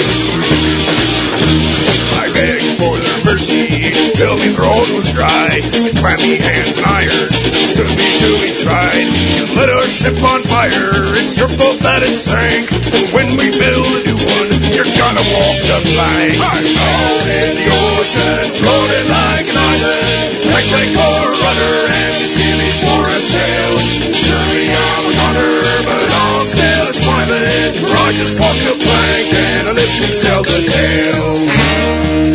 [3.29, 5.61] Mercy till me throat was dry.
[6.01, 9.05] Clammy hands and irons and stood me till we tried.
[9.37, 10.89] You lit our ship on fire,
[11.21, 12.65] it's your fault that it sank.
[13.13, 16.41] When we build a new one, you're gonna walk the plank.
[16.41, 20.29] I'm out in the ocean, floating like an island.
[20.49, 23.73] Like my core rudder and his skimmies for a sail.
[24.25, 25.53] Surely I'm a gunner,
[25.85, 27.69] but I'm still a smiling.
[27.77, 32.28] For I just walk the plank and I live to tell the tale.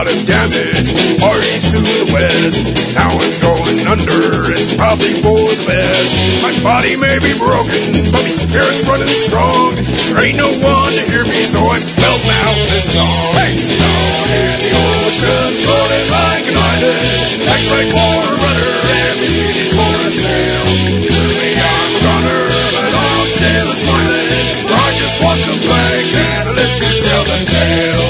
[0.00, 2.56] Lot of damage, far east to the west.
[2.96, 6.16] Now I'm going under, it's probably for the best.
[6.40, 9.76] My body may be broken, but my spirit's running strong.
[9.76, 13.28] There ain't no one to hear me, so I'm belting out this song.
[13.44, 13.60] Hey!
[13.60, 14.72] Down in the
[15.04, 17.36] ocean, floating like an island.
[17.44, 18.72] Act like for a rudder,
[19.04, 20.64] and the skitties for a sail.
[21.12, 24.48] Surely I'm a gunner, but I'm still a smiling.
[24.64, 28.09] I just plank and I live to tell the tale.